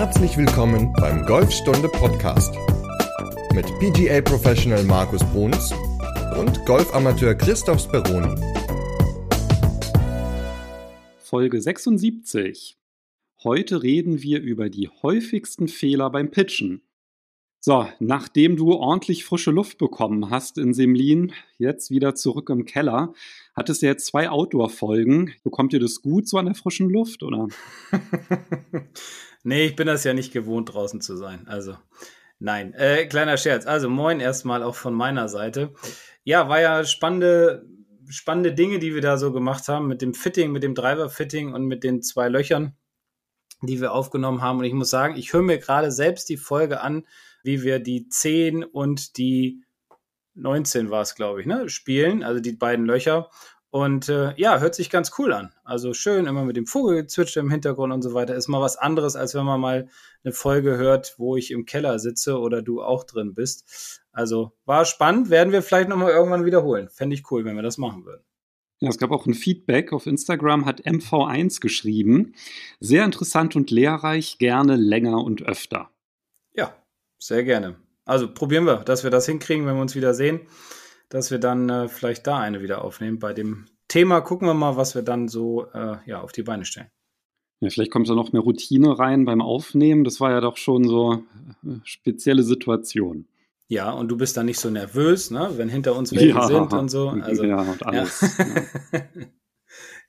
[0.00, 2.54] Herzlich willkommen beim Golfstunde Podcast
[3.52, 5.74] mit PGA Professional Markus Bruns
[6.38, 8.34] und Golfamateur Christoph Speroni.
[11.18, 12.78] Folge 76.
[13.44, 16.80] Heute reden wir über die häufigsten Fehler beim Pitchen.
[17.62, 23.12] So, nachdem du ordentlich frische Luft bekommen hast in Semlin, jetzt wieder zurück im Keller,
[23.54, 25.34] hattest du jetzt zwei Outdoor-Folgen.
[25.44, 27.48] Bekommt ihr das gut so an der frischen Luft, oder?
[29.42, 31.46] nee, ich bin das ja nicht gewohnt, draußen zu sein.
[31.46, 31.76] Also,
[32.38, 32.74] nein.
[32.74, 33.66] Äh, kleiner Scherz.
[33.66, 35.72] Also, moin erstmal auch von meiner Seite.
[36.24, 37.66] Ja, war ja spannende,
[38.08, 41.66] spannende Dinge, die wir da so gemacht haben mit dem Fitting, mit dem Driver-Fitting und
[41.66, 42.76] mit den zwei Löchern,
[43.62, 44.58] die wir aufgenommen haben.
[44.58, 47.06] Und ich muss sagen, ich höre mir gerade selbst die Folge an,
[47.42, 49.62] wie wir die 10 und die
[50.34, 53.30] 19 war es, glaube ich, ne, spielen, also die beiden Löcher.
[53.70, 55.54] Und äh, ja, hört sich ganz cool an.
[55.62, 58.34] Also schön, immer mit dem Vogelgezwitscher im Hintergrund und so weiter.
[58.34, 59.88] Ist mal was anderes, als wenn man mal
[60.24, 64.00] eine Folge hört, wo ich im Keller sitze oder du auch drin bist.
[64.10, 66.88] Also war spannend, werden wir vielleicht nochmal irgendwann wiederholen.
[66.88, 68.24] Fände ich cool, wenn wir das machen würden.
[68.80, 72.34] Ja, es gab auch ein Feedback auf Instagram, hat MV1 geschrieben.
[72.80, 75.90] Sehr interessant und lehrreich, gerne länger und öfter.
[76.54, 76.74] Ja,
[77.18, 77.76] sehr gerne.
[78.04, 80.40] Also probieren wir, dass wir das hinkriegen, wenn wir uns wieder sehen,
[81.10, 83.18] dass wir dann äh, vielleicht da eine wieder aufnehmen.
[83.18, 86.64] Bei dem Thema gucken wir mal, was wir dann so äh, ja, auf die Beine
[86.64, 86.90] stellen.
[87.60, 90.04] Ja, vielleicht kommt da noch mehr Routine rein beim Aufnehmen.
[90.04, 91.22] Das war ja doch schon so
[91.62, 93.26] eine äh, spezielle Situation.
[93.68, 96.72] Ja, und du bist dann nicht so nervös, ne, wenn hinter uns welche ja, sind
[96.72, 97.10] und so.
[97.10, 98.20] Also, ja, und alles.
[98.92, 99.00] Ja.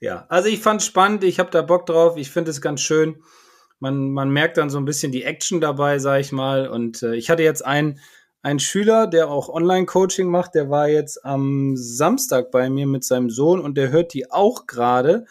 [0.00, 2.80] ja, also ich fand es spannend, ich habe da Bock drauf, ich finde es ganz
[2.80, 3.22] schön
[3.82, 6.68] man, man merkt dann so ein bisschen die Action dabei, sag ich mal.
[6.68, 7.98] Und äh, ich hatte jetzt einen,
[8.42, 13.30] einen Schüler, der auch Online-Coaching macht, der war jetzt am Samstag bei mir mit seinem
[13.30, 15.26] Sohn und der hört die auch gerade.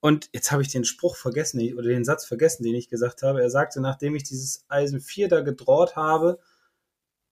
[0.00, 3.40] Und jetzt habe ich den Spruch vergessen, oder den Satz vergessen, den ich gesagt habe.
[3.40, 6.38] Er sagte, nachdem ich dieses Eisen 4 da gedraht habe,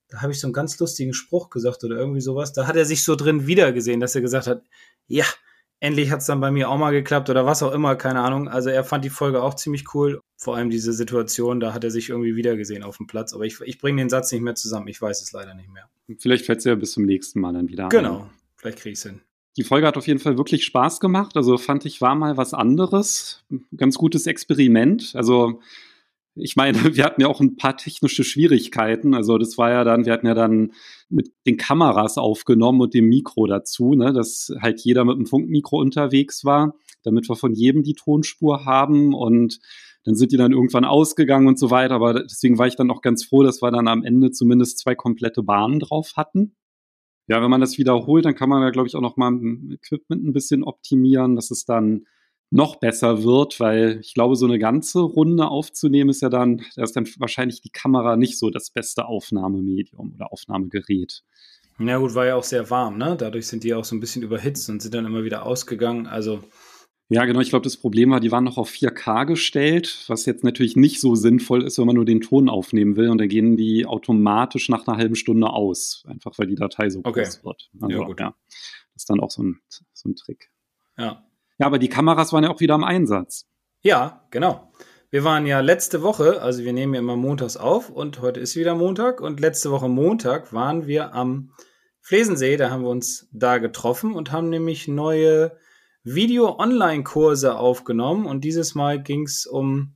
[0.09, 2.53] da habe ich so einen ganz lustigen Spruch gesagt oder irgendwie sowas.
[2.53, 4.63] Da hat er sich so drin wiedergesehen, dass er gesagt hat,
[5.09, 5.25] ja,
[5.85, 8.49] endlich hat es dann bei mir auch mal geklappt oder was auch immer, keine Ahnung.
[8.49, 10.21] Also er fand die Folge auch ziemlich cool.
[10.37, 13.33] Vor allem diese Situation, da hat er sich irgendwie wiedergesehen auf dem Platz.
[13.35, 14.89] Aber ich, ich bringe den Satz nicht mehr zusammen.
[14.89, 15.89] Ich weiß es leider nicht mehr.
[16.19, 18.31] Vielleicht fällt es ja bis zum nächsten Mal dann wieder Genau, an.
[18.57, 19.21] vielleicht kriege ich es hin.
[19.57, 21.37] Die Folge hat auf jeden Fall wirklich Spaß gemacht.
[21.37, 23.45] Also fand ich, war mal was anderes.
[23.77, 25.13] Ganz gutes Experiment.
[25.15, 25.61] Also
[26.37, 29.15] ich meine, wir hatten ja auch ein paar technische Schwierigkeiten.
[29.15, 30.73] Also das war ja dann, wir hatten ja dann
[31.09, 35.79] mit den Kameras aufgenommen und dem Mikro dazu, ne, dass halt jeder mit dem Funkmikro
[35.79, 39.61] unterwegs war, damit wir von jedem die Tonspur haben und
[40.05, 41.95] dann sind die dann irgendwann ausgegangen und so weiter.
[41.95, 44.95] Aber deswegen war ich dann auch ganz froh, dass wir dann am Ende zumindest zwei
[44.95, 46.57] komplette Bahnen drauf hatten.
[47.27, 49.33] Ja, wenn man das wiederholt, dann kann man ja, glaube ich, auch noch mal
[49.71, 52.05] Equipment ein bisschen optimieren, dass es dann
[52.51, 56.85] noch besser wird, weil ich glaube, so eine ganze Runde aufzunehmen ist ja dann, da
[56.85, 61.25] ist dann wahrscheinlich die Kamera nicht so das beste Aufnahmemedium oder Aufnahmegerät.
[61.79, 63.17] Na gut, war ja auch sehr warm, ne?
[63.19, 66.07] Dadurch sind die auch so ein bisschen überhitzt und sind dann immer wieder ausgegangen.
[66.07, 66.45] Also.
[67.09, 67.41] Ja, genau.
[67.41, 71.01] Ich glaube, das Problem war, die waren noch auf 4K gestellt, was jetzt natürlich nicht
[71.01, 73.11] so sinnvoll ist, wenn man nur den Ton aufnehmen will.
[73.11, 77.01] Und dann gehen die automatisch nach einer halben Stunde aus, einfach weil die Datei so
[77.01, 77.25] okay.
[77.25, 77.71] groß wird.
[77.81, 78.21] Also, ja, gut.
[78.21, 78.35] Ja,
[78.95, 80.51] das ist dann auch so ein, so ein Trick.
[80.97, 81.25] Ja.
[81.59, 83.47] Ja, aber die Kameras waren ja auch wieder im Einsatz.
[83.83, 84.73] Ja, genau.
[85.11, 88.57] Wir waren ja letzte Woche, also wir nehmen ja immer montags auf und heute ist
[88.57, 91.53] wieder Montag und letzte Woche Montag waren wir am
[92.01, 95.57] Flesensee, da haben wir uns da getroffen und haben nämlich neue
[96.03, 99.95] Video-Online-Kurse aufgenommen und dieses Mal ging es um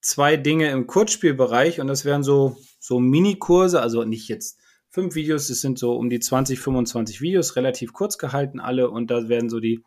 [0.00, 4.58] zwei Dinge im Kurzspielbereich und das wären so, so Mini-Kurse, also nicht jetzt
[4.88, 9.10] fünf Videos, es sind so um die 20, 25 Videos, relativ kurz gehalten alle und
[9.10, 9.84] da werden so die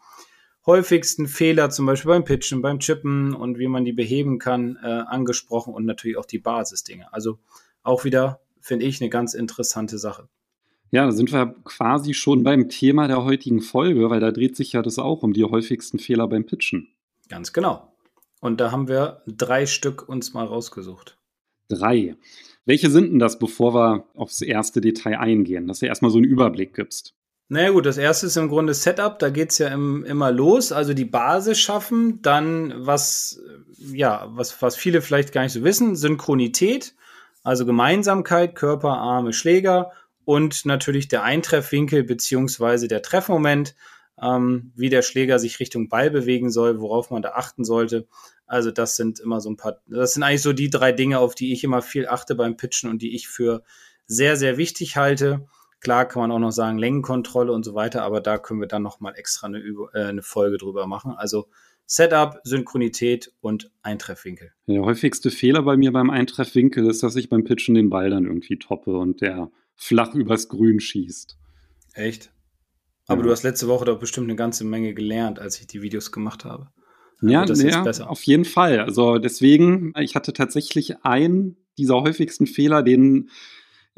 [0.65, 4.87] häufigsten Fehler, zum Beispiel beim Pitchen, beim Chippen und wie man die beheben kann, äh,
[4.87, 7.11] angesprochen und natürlich auch die Basisdinge.
[7.13, 7.39] Also
[7.83, 10.29] auch wieder, finde ich, eine ganz interessante Sache.
[10.91, 14.73] Ja, da sind wir quasi schon beim Thema der heutigen Folge, weil da dreht sich
[14.73, 16.89] ja das auch um die häufigsten Fehler beim Pitchen.
[17.29, 17.95] Ganz genau.
[18.41, 21.17] Und da haben wir drei Stück uns mal rausgesucht.
[21.69, 22.17] Drei.
[22.65, 26.27] Welche sind denn das, bevor wir aufs erste Detail eingehen, dass du erstmal so einen
[26.27, 27.15] Überblick gibst?
[27.53, 30.93] Naja gut, das erste ist im Grunde Setup, da geht's ja im, immer los, also
[30.93, 33.41] die Basis schaffen, dann was,
[33.91, 36.95] ja, was, was viele vielleicht gar nicht so wissen, Synchronität,
[37.43, 39.91] also Gemeinsamkeit, Körper, Arme, Schläger
[40.23, 43.75] und natürlich der Eintreffwinkel beziehungsweise der Treffmoment,
[44.21, 48.07] ähm, wie der Schläger sich Richtung Ball bewegen soll, worauf man da achten sollte.
[48.45, 51.35] Also das sind immer so ein paar, das sind eigentlich so die drei Dinge, auf
[51.35, 53.61] die ich immer viel achte beim Pitchen und die ich für
[54.07, 55.49] sehr, sehr wichtig halte.
[55.81, 58.83] Klar kann man auch noch sagen Längenkontrolle und so weiter, aber da können wir dann
[58.83, 59.59] noch mal extra eine,
[59.93, 61.13] äh, eine Folge drüber machen.
[61.17, 61.47] Also
[61.87, 64.53] Setup, Synchronität und Eintreffwinkel.
[64.67, 68.25] Der häufigste Fehler bei mir beim Eintreffwinkel ist, dass ich beim Pitchen den Ball dann
[68.25, 71.37] irgendwie toppe und der flach übers Grün schießt.
[71.93, 72.31] Echt?
[73.07, 73.25] Aber ja.
[73.25, 76.45] du hast letzte Woche doch bestimmt eine ganze Menge gelernt, als ich die Videos gemacht
[76.45, 76.69] habe.
[77.21, 78.79] Ja, das ja auf jeden Fall.
[78.79, 83.29] Also deswegen, ich hatte tatsächlich einen dieser häufigsten Fehler, den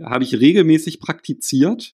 [0.01, 1.93] habe ich regelmäßig praktiziert.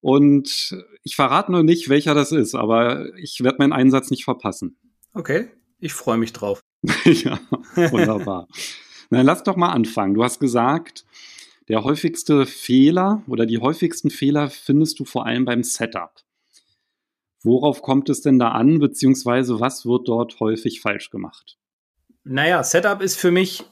[0.00, 4.78] Und ich verrate noch nicht, welcher das ist, aber ich werde meinen Einsatz nicht verpassen.
[5.12, 5.48] Okay,
[5.78, 6.60] ich freue mich drauf.
[7.04, 7.38] ja,
[7.74, 8.48] wunderbar.
[9.10, 10.14] Na, lass doch mal anfangen.
[10.14, 11.04] Du hast gesagt,
[11.68, 16.14] der häufigste Fehler oder die häufigsten Fehler findest du vor allem beim Setup.
[17.42, 21.58] Worauf kommt es denn da an, beziehungsweise was wird dort häufig falsch gemacht?
[22.24, 23.64] Naja, Setup ist für mich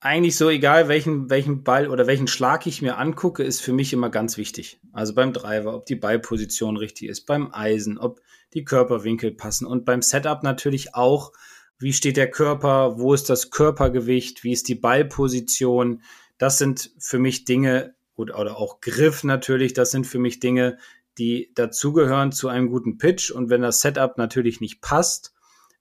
[0.00, 3.92] eigentlich so egal, welchen, welchen Ball oder welchen Schlag ich mir angucke, ist für mich
[3.92, 4.80] immer ganz wichtig.
[4.92, 8.20] Also beim Driver, ob die Ballposition richtig ist, beim Eisen, ob
[8.54, 11.32] die Körperwinkel passen und beim Setup natürlich auch,
[11.78, 16.02] wie steht der Körper, wo ist das Körpergewicht, wie ist die Ballposition.
[16.38, 20.78] Das sind für mich Dinge, oder, oder auch Griff natürlich, das sind für mich Dinge,
[21.18, 23.30] die dazugehören zu einem guten Pitch.
[23.30, 25.34] Und wenn das Setup natürlich nicht passt,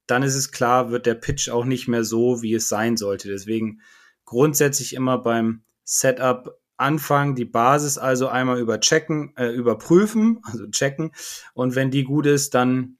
[0.08, 3.30] dann ist es klar, wird der Pitch auch nicht mehr so, wie es sein sollte.
[3.30, 3.82] Deswegen
[4.30, 11.12] grundsätzlich immer beim Setup anfangen, die Basis also einmal überchecken, äh, überprüfen, also checken.
[11.56, 12.98] Und wenn die gut ist, dann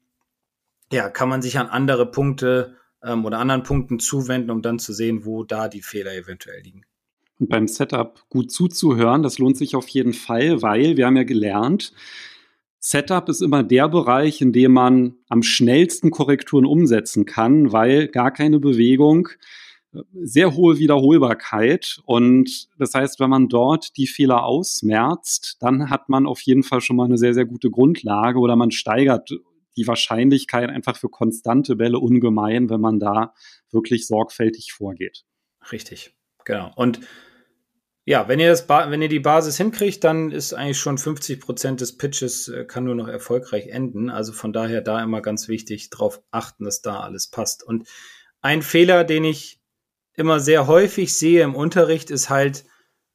[0.92, 4.92] ja, kann man sich an andere Punkte ähm, oder anderen Punkten zuwenden, um dann zu
[4.92, 6.82] sehen, wo da die Fehler eventuell liegen.
[7.38, 11.22] Und beim Setup gut zuzuhören, das lohnt sich auf jeden Fall, weil wir haben ja
[11.22, 11.92] gelernt,
[12.80, 18.32] Setup ist immer der Bereich, in dem man am schnellsten Korrekturen umsetzen kann, weil gar
[18.32, 19.28] keine Bewegung
[20.12, 22.00] sehr hohe Wiederholbarkeit.
[22.04, 26.80] Und das heißt, wenn man dort die Fehler ausmerzt, dann hat man auf jeden Fall
[26.80, 29.30] schon mal eine sehr, sehr gute Grundlage oder man steigert
[29.76, 33.34] die Wahrscheinlichkeit einfach für konstante Bälle ungemein, wenn man da
[33.70, 35.24] wirklich sorgfältig vorgeht.
[35.72, 36.14] Richtig,
[36.44, 36.72] genau.
[36.76, 37.00] Und
[38.04, 41.80] ja, wenn ihr, das wenn ihr die Basis hinkriegt, dann ist eigentlich schon 50 Prozent
[41.80, 44.10] des Pitches äh, kann nur noch erfolgreich enden.
[44.10, 47.62] Also von daher da immer ganz wichtig darauf achten, dass da alles passt.
[47.62, 47.86] Und
[48.40, 49.59] ein Fehler, den ich
[50.14, 52.64] immer sehr häufig sehe im Unterricht, ist halt,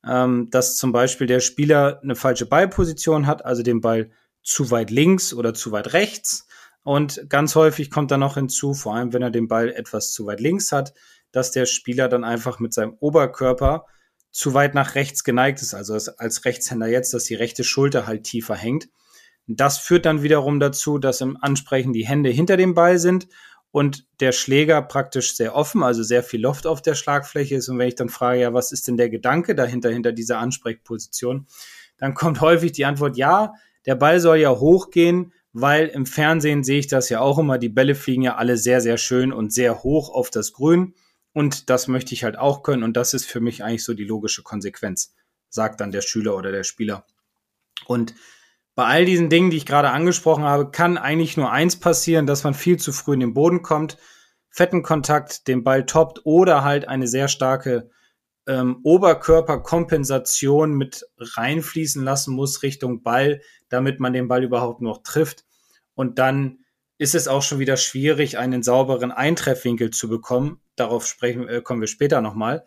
[0.06, 4.12] ähm, dass zum Beispiel der Spieler eine falsche Ballposition hat, also den Ball
[4.44, 6.48] zu weit links oder zu weit rechts.
[6.84, 10.28] Und ganz häufig kommt dann noch hinzu, vor allem wenn er den Ball etwas zu
[10.28, 10.94] weit links hat,
[11.32, 13.86] dass der Spieler dann einfach mit seinem Oberkörper
[14.32, 18.24] zu weit nach rechts geneigt ist, also als Rechtshänder jetzt, dass die rechte Schulter halt
[18.24, 18.90] tiefer hängt.
[19.48, 23.28] Das führt dann wiederum dazu, dass im Ansprechen die Hände hinter dem Ball sind
[23.76, 27.68] und der Schläger praktisch sehr offen, also sehr viel Loft auf der Schlagfläche ist.
[27.68, 31.46] Und wenn ich dann frage, ja, was ist denn der Gedanke dahinter, hinter dieser Ansprechposition,
[31.98, 33.52] dann kommt häufig die Antwort, ja,
[33.86, 37.68] der Ball soll ja hochgehen, weil im Fernsehen sehe ich das ja auch immer, die
[37.68, 40.94] Bälle fliegen ja alle sehr, sehr schön und sehr hoch auf das Grün.
[41.34, 42.84] Und das möchte ich halt auch können.
[42.84, 45.14] Und das ist für mich eigentlich so die logische Konsequenz,
[45.50, 47.06] sagt dann der Schüler oder der Spieler.
[47.88, 48.16] Und
[48.76, 52.44] bei all diesen Dingen, die ich gerade angesprochen habe, kann eigentlich nur eins passieren, dass
[52.44, 53.98] man viel zu früh in den Boden kommt,
[54.50, 57.90] fetten Kontakt den Ball toppt oder halt eine sehr starke
[58.48, 65.46] ähm, Oberkörperkompensation mit reinfließen lassen muss Richtung Ball, damit man den Ball überhaupt noch trifft.
[65.94, 66.60] Und dann
[66.98, 70.62] ist es auch schon wieder schwierig, einen sauberen Eintreffwinkel zu bekommen.
[70.76, 72.66] Darauf sprechen, äh, kommen wir später nochmal.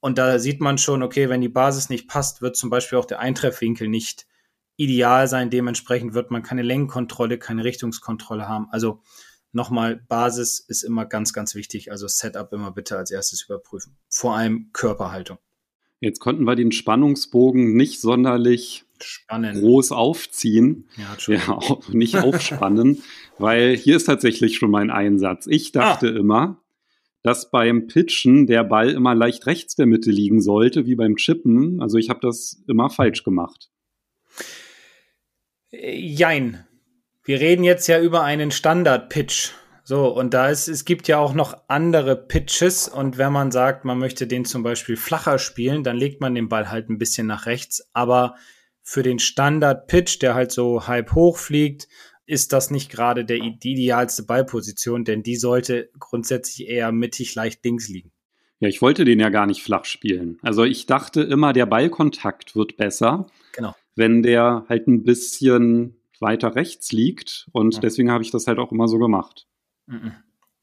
[0.00, 3.04] Und da sieht man schon, okay, wenn die Basis nicht passt, wird zum Beispiel auch
[3.04, 4.26] der Eintreffwinkel nicht
[4.80, 5.50] ideal sein.
[5.50, 8.66] Dementsprechend wird man keine Längenkontrolle, keine Richtungskontrolle haben.
[8.70, 9.02] Also
[9.52, 11.92] nochmal, Basis ist immer ganz, ganz wichtig.
[11.92, 13.96] Also Setup immer bitte als erstes überprüfen.
[14.08, 15.36] Vor allem Körperhaltung.
[16.00, 19.60] Jetzt konnten wir den Spannungsbogen nicht sonderlich Spannen.
[19.60, 20.88] groß aufziehen.
[20.96, 23.02] Ja, ja auch nicht aufspannen,
[23.38, 25.46] weil hier ist tatsächlich schon mein Einsatz.
[25.46, 26.18] Ich dachte ah.
[26.18, 26.62] immer,
[27.22, 31.82] dass beim Pitchen der Ball immer leicht rechts der Mitte liegen sollte, wie beim Chippen.
[31.82, 33.70] Also ich habe das immer falsch gemacht.
[35.72, 36.66] Jein.
[37.22, 39.52] Wir reden jetzt ja über einen Standard-Pitch.
[39.84, 43.84] So, und da ist, es gibt ja auch noch andere Pitches und wenn man sagt,
[43.84, 47.26] man möchte den zum Beispiel flacher spielen, dann legt man den Ball halt ein bisschen
[47.26, 47.88] nach rechts.
[47.92, 48.36] Aber
[48.82, 51.88] für den Standard-Pitch, der halt so halb hoch fliegt,
[52.26, 57.64] ist das nicht gerade der, die idealste Ballposition, denn die sollte grundsätzlich eher mittig leicht
[57.64, 58.12] links liegen.
[58.60, 60.38] Ja, ich wollte den ja gar nicht flach spielen.
[60.42, 63.26] Also ich dachte immer, der Ballkontakt wird besser.
[63.52, 67.48] Genau wenn der halt ein bisschen weiter rechts liegt.
[67.52, 67.80] Und ja.
[67.80, 69.46] deswegen habe ich das halt auch immer so gemacht.
[69.86, 70.12] Mhm.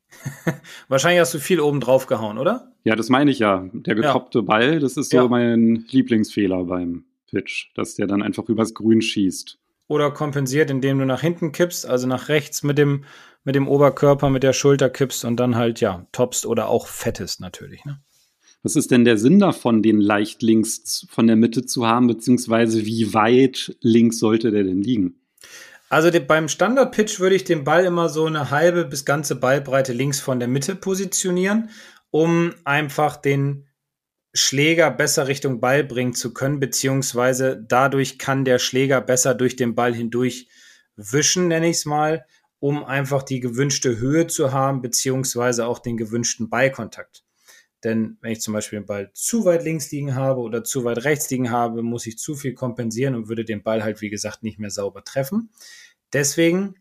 [0.87, 2.71] Wahrscheinlich hast du viel oben drauf gehauen, oder?
[2.83, 3.69] Ja, das meine ich ja.
[3.73, 4.45] Der getoppte ja.
[4.45, 5.27] Ball, das ist so ja.
[5.27, 9.59] mein Lieblingsfehler beim Pitch, dass der dann einfach übers Grün schießt.
[9.87, 13.05] Oder kompensiert, indem du nach hinten kippst, also nach rechts mit dem,
[13.43, 17.39] mit dem Oberkörper, mit der Schulter kippst und dann halt, ja, toppst oder auch fettest
[17.39, 17.83] natürlich.
[17.85, 18.01] Ne?
[18.63, 22.85] Was ist denn der Sinn davon, den leicht links von der Mitte zu haben, beziehungsweise
[22.85, 25.21] wie weit links sollte der denn liegen?
[25.89, 29.93] Also de, beim Standard-Pitch würde ich den Ball immer so eine halbe bis ganze Ballbreite
[29.93, 31.69] links von der Mitte positionieren,
[32.11, 33.67] um einfach den
[34.33, 39.75] Schläger besser Richtung Ball bringen zu können, beziehungsweise dadurch kann der Schläger besser durch den
[39.75, 40.49] Ball hindurch
[40.95, 42.25] wischen, nenne ich es mal,
[42.59, 47.23] um einfach die gewünschte Höhe zu haben, beziehungsweise auch den gewünschten Ballkontakt.
[47.83, 51.03] Denn wenn ich zum Beispiel den Ball zu weit links liegen habe oder zu weit
[51.03, 54.43] rechts liegen habe, muss ich zu viel kompensieren und würde den Ball halt, wie gesagt,
[54.43, 55.51] nicht mehr sauber treffen.
[56.13, 56.75] Deswegen,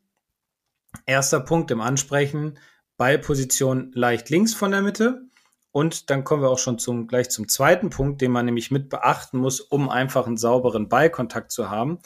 [1.05, 2.59] erster Punkt im Ansprechen,
[2.97, 5.23] Ballposition leicht links von der Mitte.
[5.71, 8.89] Und dann kommen wir auch schon zum, gleich zum zweiten Punkt, den man nämlich mit
[8.89, 11.99] beachten muss, um einfach einen sauberen Ballkontakt zu haben.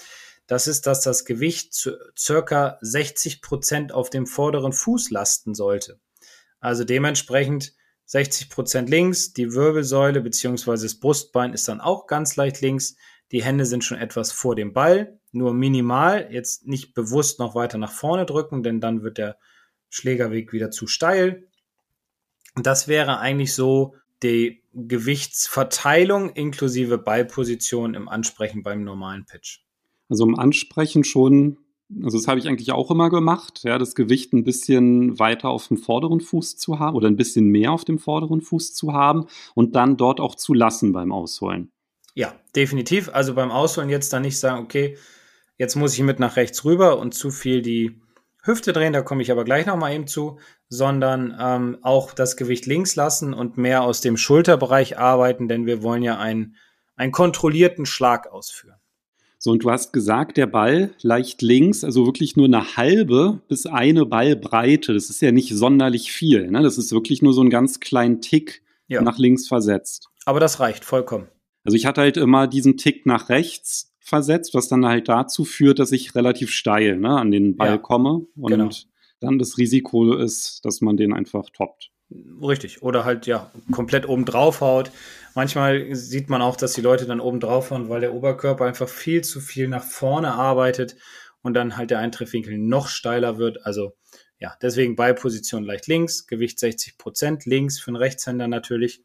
[0.48, 6.00] Das ist, dass das Gewicht zu circa 60 Prozent auf dem vorderen Fuß lasten sollte.
[6.58, 7.74] Also dementsprechend
[8.10, 12.96] 60 Prozent links, die Wirbelsäule beziehungsweise das Brustbein ist dann auch ganz leicht links.
[13.30, 16.26] Die Hände sind schon etwas vor dem Ball, nur minimal.
[16.32, 19.38] Jetzt nicht bewusst noch weiter nach vorne drücken, denn dann wird der
[19.90, 21.46] Schlägerweg wieder zu steil.
[22.56, 29.60] Das wäre eigentlich so die Gewichtsverteilung inklusive Ballposition im Ansprechen beim normalen Pitch.
[30.08, 31.58] Also im Ansprechen schon,
[32.02, 35.68] also das habe ich eigentlich auch immer gemacht, ja, das Gewicht ein bisschen weiter auf
[35.68, 39.26] dem vorderen Fuß zu haben oder ein bisschen mehr auf dem vorderen Fuß zu haben
[39.54, 41.72] und dann dort auch zu lassen beim Ausholen.
[42.14, 43.10] Ja, definitiv.
[43.12, 44.96] Also beim Ausholen jetzt dann nicht sagen, okay,
[45.56, 48.00] jetzt muss ich mit nach rechts rüber und zu viel die
[48.42, 52.64] Hüfte drehen, da komme ich aber gleich nochmal eben zu, sondern ähm, auch das Gewicht
[52.66, 56.56] links lassen und mehr aus dem Schulterbereich arbeiten, denn wir wollen ja einen,
[56.96, 58.79] einen kontrollierten Schlag ausführen.
[59.42, 63.64] So, und du hast gesagt, der Ball leicht links, also wirklich nur eine halbe bis
[63.64, 64.92] eine Ballbreite.
[64.92, 66.50] Das ist ja nicht sonderlich viel.
[66.50, 66.62] Ne?
[66.62, 69.00] Das ist wirklich nur so ein ganz kleinen Tick ja.
[69.00, 70.10] nach links versetzt.
[70.26, 71.26] Aber das reicht vollkommen.
[71.64, 75.78] Also ich hatte halt immer diesen Tick nach rechts versetzt, was dann halt dazu führt,
[75.78, 78.68] dass ich relativ steil ne, an den Ball ja, komme und genau.
[79.20, 81.90] dann das Risiko ist, dass man den einfach toppt.
[82.42, 82.82] Richtig.
[82.82, 84.90] Oder halt ja komplett oben drauf haut.
[85.34, 88.88] Manchmal sieht man auch, dass die Leute dann oben drauf hauen, weil der Oberkörper einfach
[88.88, 90.96] viel zu viel nach vorne arbeitet
[91.42, 93.64] und dann halt der Eintreffwinkel noch steiler wird.
[93.64, 93.96] Also
[94.38, 99.04] ja, deswegen Ballposition leicht links, Gewicht 60 Prozent links für einen Rechtshänder natürlich.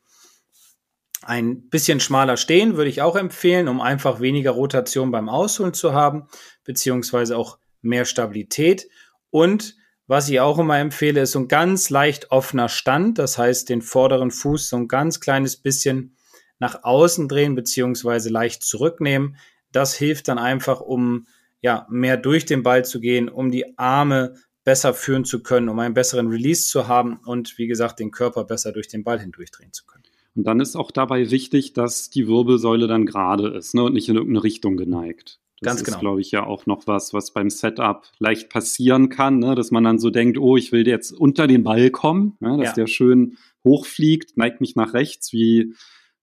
[1.21, 5.93] Ein bisschen schmaler stehen würde ich auch empfehlen, um einfach weniger Rotation beim Ausholen zu
[5.93, 6.27] haben,
[6.63, 8.87] beziehungsweise auch mehr Stabilität.
[9.29, 9.75] Und
[10.07, 13.17] was ich auch immer empfehle, ist so ein ganz leicht offener Stand.
[13.17, 16.14] Das heißt, den vorderen Fuß so ein ganz kleines bisschen
[16.59, 19.35] nach außen drehen, beziehungsweise leicht zurücknehmen.
[19.71, 21.27] Das hilft dann einfach, um
[21.61, 25.79] ja, mehr durch den Ball zu gehen, um die Arme besser führen zu können, um
[25.79, 29.73] einen besseren Release zu haben und wie gesagt, den Körper besser durch den Ball hindurchdrehen
[29.73, 30.03] zu können.
[30.35, 34.09] Und dann ist auch dabei wichtig, dass die Wirbelsäule dann gerade ist ne, und nicht
[34.09, 35.39] in irgendeine Richtung geneigt.
[35.61, 35.99] Das Ganz ist, genau.
[35.99, 39.85] glaube ich, ja auch noch was, was beim Setup leicht passieren kann, ne, dass man
[39.85, 42.73] dann so denkt, oh, ich will jetzt unter den Ball kommen, ne, dass ja.
[42.73, 45.73] der schön hochfliegt, neigt mich nach rechts, wie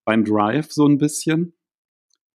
[0.04, 1.54] beim Drive so ein bisschen.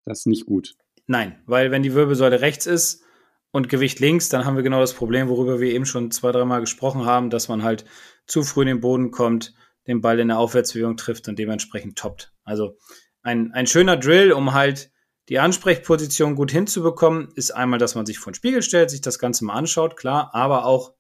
[0.06, 0.76] Das ist nicht gut.
[1.06, 3.04] Nein, weil wenn die Wirbelsäule rechts ist
[3.52, 6.62] und Gewicht links, dann haben wir genau das Problem, worüber wir eben schon zwei, dreimal
[6.62, 7.86] gesprochen haben, dass man halt
[8.26, 9.54] zu früh in den Boden kommt,
[9.88, 12.34] den Ball in der Aufwärtsbewegung trifft und dementsprechend toppt.
[12.44, 12.78] Also
[13.22, 14.92] ein, ein schöner Drill, um halt
[15.30, 19.20] die Ansprechposition gut hinzubekommen, ist einmal, dass man sich vor den Spiegel stellt, sich das
[19.20, 20.94] Ganze mal anschaut, klar, aber auch,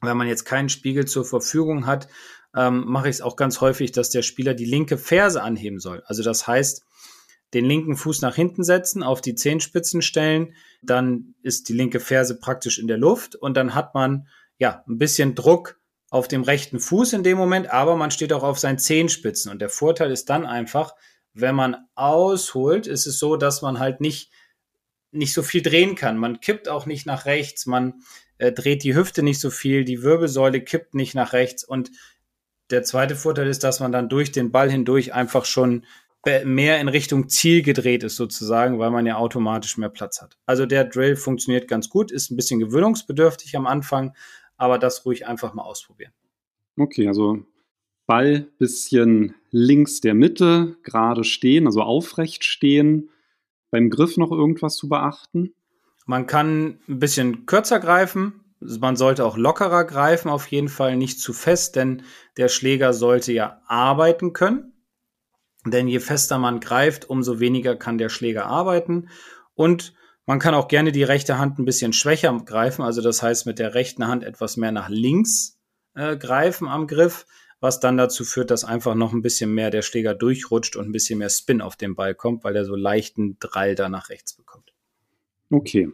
[0.00, 2.08] wenn man jetzt keinen Spiegel zur Verfügung hat,
[2.56, 6.02] ähm, mache ich es auch ganz häufig, dass der Spieler die linke Ferse anheben soll.
[6.06, 6.84] Also das heißt,
[7.54, 12.38] den linken Fuß nach hinten setzen, auf die Zehenspitzen stellen, dann ist die linke Ferse
[12.38, 14.28] praktisch in der Luft und dann hat man
[14.58, 15.78] ja ein bisschen Druck
[16.10, 19.50] auf dem rechten Fuß in dem Moment, aber man steht auch auf seinen Zehenspitzen.
[19.50, 20.94] Und der Vorteil ist dann einfach,
[21.34, 24.30] wenn man ausholt, ist es so, dass man halt nicht,
[25.10, 26.18] nicht so viel drehen kann.
[26.18, 28.02] Man kippt auch nicht nach rechts, man
[28.38, 31.62] äh, dreht die Hüfte nicht so viel, die Wirbelsäule kippt nicht nach rechts.
[31.62, 31.90] Und
[32.70, 35.84] der zweite Vorteil ist, dass man dann durch den Ball hindurch einfach schon
[36.44, 40.36] mehr in Richtung Ziel gedreht ist sozusagen, weil man ja automatisch mehr Platz hat.
[40.46, 44.14] Also der Drill funktioniert ganz gut, ist ein bisschen gewöhnungsbedürftig am Anfang,
[44.56, 46.12] aber das ruhig einfach mal ausprobieren.
[46.76, 47.44] Okay, also
[48.06, 53.10] Ball bisschen links der Mitte, gerade stehen, also aufrecht stehen.
[53.70, 55.54] Beim Griff noch irgendwas zu beachten?
[56.06, 58.40] Man kann ein bisschen kürzer greifen.
[58.60, 62.02] Man sollte auch lockerer greifen, auf jeden Fall nicht zu fest, denn
[62.36, 64.72] der Schläger sollte ja arbeiten können.
[65.66, 69.08] Denn je fester man greift, umso weniger kann der Schläger arbeiten.
[69.54, 69.94] Und
[70.28, 73.58] Man kann auch gerne die rechte Hand ein bisschen schwächer greifen, also das heißt mit
[73.58, 75.58] der rechten Hand etwas mehr nach links
[75.94, 77.24] äh, greifen am Griff,
[77.60, 80.92] was dann dazu führt, dass einfach noch ein bisschen mehr der Schläger durchrutscht und ein
[80.92, 84.34] bisschen mehr Spin auf den Ball kommt, weil er so leichten Drall da nach rechts
[84.34, 84.74] bekommt.
[85.48, 85.88] Okay.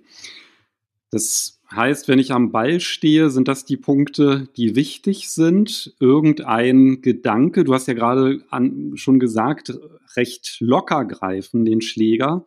[1.14, 5.94] Das heißt, wenn ich am Ball stehe, sind das die Punkte, die wichtig sind.
[6.00, 9.72] Irgendein Gedanke, du hast ja gerade an, schon gesagt,
[10.16, 12.46] recht locker greifen, den Schläger.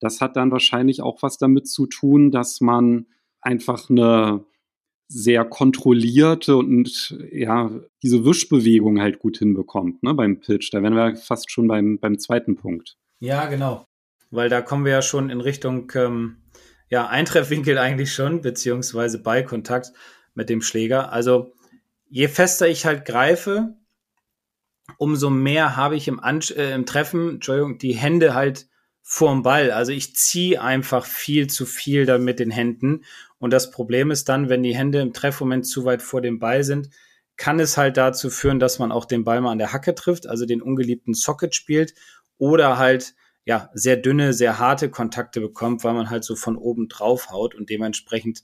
[0.00, 3.06] Das hat dann wahrscheinlich auch was damit zu tun, dass man
[3.40, 4.44] einfach eine
[5.06, 7.70] sehr kontrollierte und ja,
[8.02, 10.74] diese Wischbewegung halt gut hinbekommt, ne, beim Pitch.
[10.74, 12.96] Da wären wir fast schon beim, beim zweiten Punkt.
[13.20, 13.84] Ja, genau.
[14.32, 16.38] Weil da kommen wir ja schon in Richtung ähm,
[16.90, 19.92] ja, Eintreffwinkel eigentlich schon, beziehungsweise Ballkontakt
[20.34, 21.12] mit dem Schläger.
[21.12, 21.54] Also
[22.08, 23.74] je fester ich halt greife,
[24.98, 28.66] umso mehr habe ich im, An äh, im Treffen, Entschuldigung, die Hände halt
[29.02, 29.70] vorm Ball.
[29.70, 33.04] Also ich ziehe einfach viel zu viel da mit den Händen.
[33.38, 36.64] Und das Problem ist dann, wenn die Hände im Treffmoment zu weit vor dem Ball
[36.64, 36.90] sind,
[37.36, 40.26] kann es halt dazu führen, dass man auch den Ball mal an der Hacke trifft,
[40.26, 41.94] also den ungeliebten Socket spielt
[42.36, 46.88] oder halt ja sehr dünne, sehr harte Kontakte bekommt, weil man halt so von oben
[46.88, 48.42] drauf haut und dementsprechend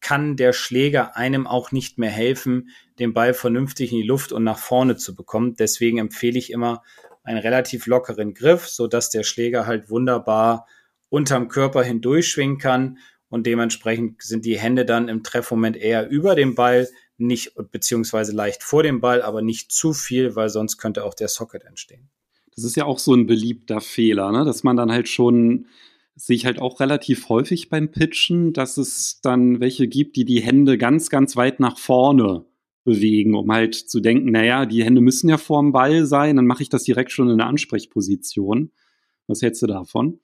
[0.00, 4.44] kann der Schläger einem auch nicht mehr helfen, den Ball vernünftig in die Luft und
[4.44, 5.56] nach vorne zu bekommen.
[5.56, 6.82] Deswegen empfehle ich immer
[7.24, 10.66] einen relativ lockeren Griff, so dass der Schläger halt wunderbar
[11.08, 16.54] unterm Körper hindurchschwingen kann und dementsprechend sind die Hände dann im Treffmoment eher über dem
[16.54, 16.88] Ball,
[17.18, 21.28] nicht beziehungsweise leicht vor dem Ball, aber nicht zu viel, weil sonst könnte auch der
[21.28, 22.08] Socket entstehen.
[22.58, 24.44] Das ist ja auch so ein beliebter Fehler, ne?
[24.44, 25.66] dass man dann halt schon
[26.16, 30.40] sehe ich halt auch relativ häufig beim Pitchen, dass es dann welche gibt, die die
[30.40, 32.44] Hände ganz, ganz weit nach vorne
[32.82, 36.64] bewegen, um halt zu denken, naja, die Hände müssen ja vorm Ball sein, dann mache
[36.64, 38.72] ich das direkt schon in der Ansprechposition.
[39.28, 40.18] Was hältst du davon?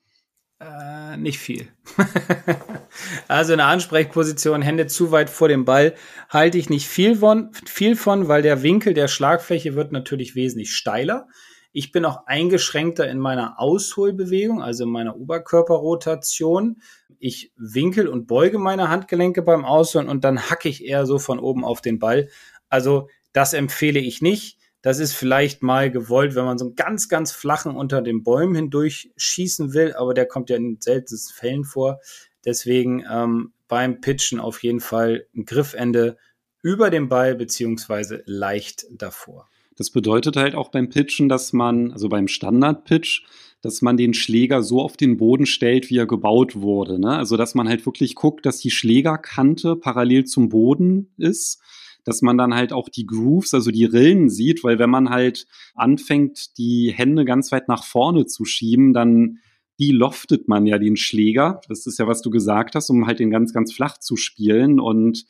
[0.59, 1.69] Äh, nicht viel.
[3.29, 5.95] also in der Ansprechposition, Hände zu weit vor dem Ball,
[6.27, 10.73] halte ich nicht viel von, viel von, weil der Winkel der Schlagfläche wird natürlich wesentlich
[10.73, 11.29] steiler.
[11.77, 16.81] Ich bin auch eingeschränkter in meiner Ausholbewegung, also in meiner Oberkörperrotation.
[17.19, 21.37] Ich winkel und beuge meine Handgelenke beim Ausholen und dann hacke ich eher so von
[21.37, 22.29] oben auf den Ball.
[22.69, 24.57] Also das empfehle ich nicht.
[24.81, 28.55] Das ist vielleicht mal gewollt, wenn man so einen ganz, ganz flachen unter den Bäumen
[28.55, 31.99] hindurch schießen will, aber der kommt ja in seltensten Fällen vor.
[32.45, 36.15] Deswegen ähm, beim Pitchen auf jeden Fall ein Griffende
[36.61, 39.49] über dem Ball beziehungsweise leicht davor.
[39.75, 43.23] Das bedeutet halt auch beim Pitchen, dass man, also beim Standard-Pitch,
[43.61, 46.99] dass man den Schläger so auf den Boden stellt, wie er gebaut wurde.
[46.99, 47.17] Ne?
[47.17, 51.61] Also dass man halt wirklich guckt, dass die Schlägerkante parallel zum Boden ist
[52.05, 55.47] dass man dann halt auch die Grooves, also die Rillen sieht, weil wenn man halt
[55.73, 59.39] anfängt, die Hände ganz weit nach vorne zu schieben, dann
[59.79, 61.59] die loftet man ja den Schläger.
[61.67, 64.79] Das ist ja, was du gesagt hast, um halt den ganz, ganz flach zu spielen.
[64.79, 65.25] Und,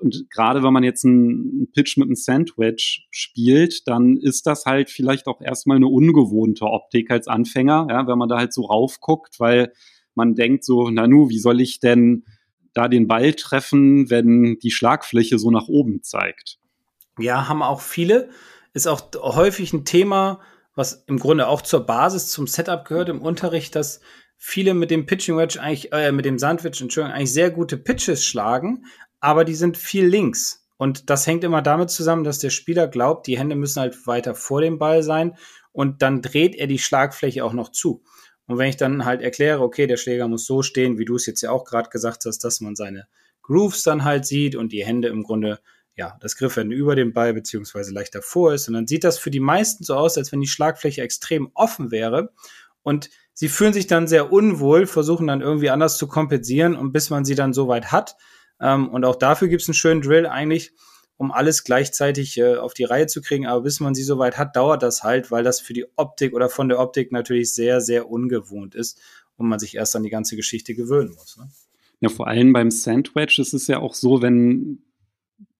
[0.00, 4.90] und gerade wenn man jetzt einen Pitch mit einem Sandwich spielt, dann ist das halt
[4.90, 9.38] vielleicht auch erstmal eine ungewohnte Optik als Anfänger, ja, wenn man da halt so raufguckt,
[9.38, 9.72] weil
[10.14, 12.24] man denkt so, na nu, wie soll ich denn
[12.74, 16.58] da den Ball treffen, wenn die Schlagfläche so nach oben zeigt.
[17.18, 18.30] Ja, haben auch viele.
[18.72, 20.40] Ist auch häufig ein Thema,
[20.74, 24.00] was im Grunde auch zur Basis, zum Setup gehört im Unterricht, dass
[24.36, 28.24] viele mit dem Pitching Wedge eigentlich, äh, mit dem Sandwich, Entschuldigung, eigentlich sehr gute Pitches
[28.24, 28.86] schlagen,
[29.20, 30.66] aber die sind viel links.
[30.76, 34.34] Und das hängt immer damit zusammen, dass der Spieler glaubt, die Hände müssen halt weiter
[34.34, 35.36] vor dem Ball sein
[35.72, 38.02] und dann dreht er die Schlagfläche auch noch zu.
[38.46, 41.26] Und wenn ich dann halt erkläre, okay, der Schläger muss so stehen, wie du es
[41.26, 43.06] jetzt ja auch gerade gesagt hast, dass man seine
[43.42, 45.60] Grooves dann halt sieht und die Hände im Grunde,
[45.94, 48.66] ja, das Griffende über dem Ball beziehungsweise leicht davor ist.
[48.66, 51.90] Und dann sieht das für die meisten so aus, als wenn die Schlagfläche extrem offen
[51.90, 52.32] wäre.
[52.82, 57.10] Und sie fühlen sich dann sehr unwohl, versuchen dann irgendwie anders zu kompensieren und bis
[57.10, 58.16] man sie dann so weit hat.
[58.60, 60.72] Ähm, und auch dafür gibt es einen schönen Drill eigentlich,
[61.16, 63.46] um alles gleichzeitig äh, auf die Reihe zu kriegen.
[63.46, 66.48] Aber bis man sie soweit hat, dauert das halt, weil das für die Optik oder
[66.48, 69.00] von der Optik natürlich sehr, sehr ungewohnt ist
[69.36, 71.36] und man sich erst an die ganze Geschichte gewöhnen muss.
[71.36, 71.48] Ne?
[72.00, 74.82] Ja, vor allem beim Sandwich ist es ja auch so, wenn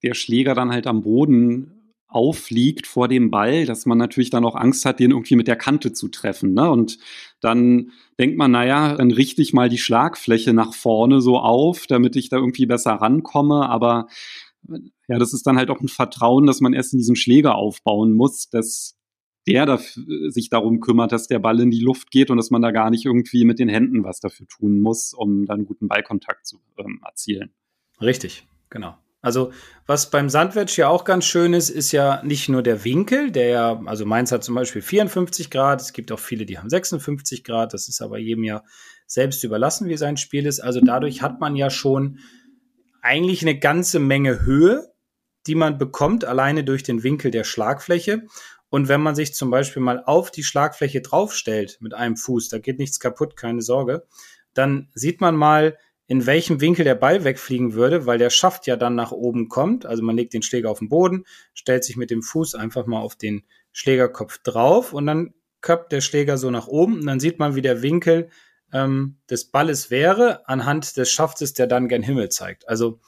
[0.03, 1.80] der Schläger dann halt am Boden
[2.11, 5.55] aufliegt vor dem Ball, dass man natürlich dann auch Angst hat, den irgendwie mit der
[5.55, 6.53] Kante zu treffen.
[6.53, 6.69] Ne?
[6.69, 6.97] Und
[7.39, 12.15] dann denkt man, naja, dann richte ich mal die Schlagfläche nach vorne so auf, damit
[12.15, 13.69] ich da irgendwie besser rankomme.
[13.69, 14.07] Aber
[15.07, 18.13] ja, das ist dann halt auch ein Vertrauen, dass man erst in diesem Schläger aufbauen
[18.13, 18.97] muss, dass
[19.47, 22.61] der dafür, sich darum kümmert, dass der Ball in die Luft geht und dass man
[22.61, 26.45] da gar nicht irgendwie mit den Händen was dafür tun muss, um dann guten Ballkontakt
[26.45, 27.51] zu ähm, erzielen.
[27.99, 28.97] Richtig, genau.
[29.21, 29.51] Also
[29.85, 33.47] was beim Sandwich ja auch ganz schön ist, ist ja nicht nur der Winkel, der
[33.47, 37.43] ja, also meins hat zum Beispiel 54 Grad, es gibt auch viele, die haben 56
[37.43, 38.63] Grad, das ist aber jedem ja
[39.05, 40.59] selbst überlassen, wie sein Spiel ist.
[40.59, 42.19] Also dadurch hat man ja schon
[43.01, 44.91] eigentlich eine ganze Menge Höhe,
[45.47, 48.23] die man bekommt, alleine durch den Winkel der Schlagfläche.
[48.69, 52.59] Und wenn man sich zum Beispiel mal auf die Schlagfläche draufstellt mit einem Fuß, da
[52.59, 54.07] geht nichts kaputt, keine Sorge,
[54.53, 55.77] dann sieht man mal,
[56.11, 59.85] in welchem Winkel der Ball wegfliegen würde, weil der Schaft ja dann nach oben kommt.
[59.85, 62.99] Also man legt den Schläger auf den Boden, stellt sich mit dem Fuß einfach mal
[62.99, 67.39] auf den Schlägerkopf drauf und dann köpft der Schläger so nach oben und dann sieht
[67.39, 68.27] man, wie der Winkel
[68.73, 72.67] ähm, des Balles wäre anhand des Schaftes, der dann gen Himmel zeigt.
[72.67, 72.99] Also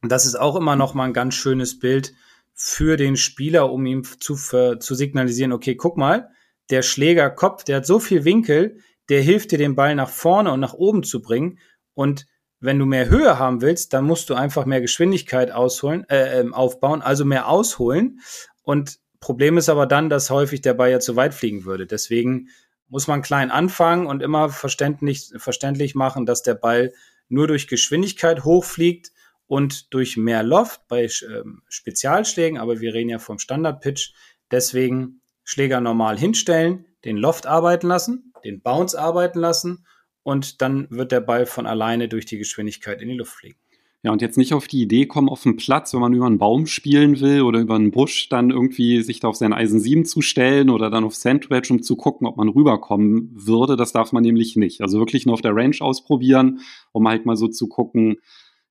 [0.00, 2.14] das ist auch immer noch mal ein ganz schönes Bild
[2.54, 6.30] für den Spieler, um ihm zu, zu signalisieren, okay, guck mal,
[6.70, 8.78] der Schlägerkopf, der hat so viel Winkel,
[9.10, 11.58] der hilft dir den Ball nach vorne und nach oben zu bringen.
[11.98, 12.26] Und
[12.60, 16.54] wenn du mehr Höhe haben willst, dann musst du einfach mehr Geschwindigkeit ausholen, äh, ähm,
[16.54, 18.20] aufbauen, also mehr ausholen.
[18.62, 21.86] Und Problem ist aber dann, dass häufig der Ball ja zu weit fliegen würde.
[21.86, 22.50] Deswegen
[22.86, 26.92] muss man klein anfangen und immer verständlich, verständlich machen, dass der Ball
[27.28, 29.10] nur durch Geschwindigkeit hochfliegt
[29.48, 34.12] und durch mehr Loft bei ähm, Spezialschlägen, aber wir reden ja vom Standard-Pitch.
[34.52, 39.84] Deswegen Schläger normal hinstellen, den Loft arbeiten lassen, den Bounce arbeiten lassen
[40.22, 43.58] und dann wird der Ball von alleine durch die Geschwindigkeit in die Luft fliegen.
[44.04, 46.38] Ja, und jetzt nicht auf die Idee kommen, auf dem Platz, wenn man über einen
[46.38, 50.04] Baum spielen will oder über einen Busch, dann irgendwie sich da auf sein Eisen 7
[50.04, 53.74] zu stellen oder dann auf Sandwich, um zu gucken, ob man rüberkommen würde.
[53.74, 54.82] Das darf man nämlich nicht.
[54.82, 56.60] Also wirklich nur auf der Range ausprobieren,
[56.92, 58.18] um halt mal so zu gucken,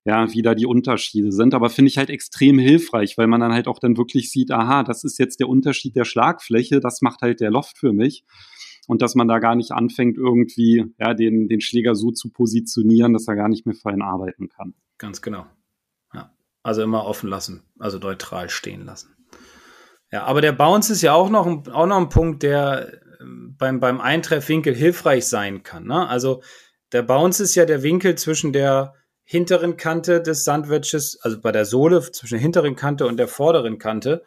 [0.06, 1.52] ja, wie da die Unterschiede sind.
[1.52, 4.82] Aber finde ich halt extrem hilfreich, weil man dann halt auch dann wirklich sieht, aha,
[4.82, 8.24] das ist jetzt der Unterschied der Schlagfläche, das macht halt der Loft für mich
[8.88, 13.12] und dass man da gar nicht anfängt, irgendwie ja, den, den Schläger so zu positionieren,
[13.12, 14.74] dass er gar nicht mehr fein arbeiten kann.
[14.96, 15.46] Ganz genau.
[16.14, 16.32] Ja.
[16.62, 19.14] Also immer offen lassen, also neutral stehen lassen.
[20.10, 23.56] Ja, aber der Bounce ist ja auch noch ein, auch noch ein Punkt, der ähm,
[23.58, 25.84] beim, beim Eintreffwinkel hilfreich sein kann.
[25.84, 26.08] Ne?
[26.08, 26.42] Also
[26.92, 31.66] der Bounce ist ja der Winkel zwischen der hinteren Kante des Sandwiches, also bei der
[31.66, 34.24] Sohle zwischen der hinteren Kante und der vorderen Kante.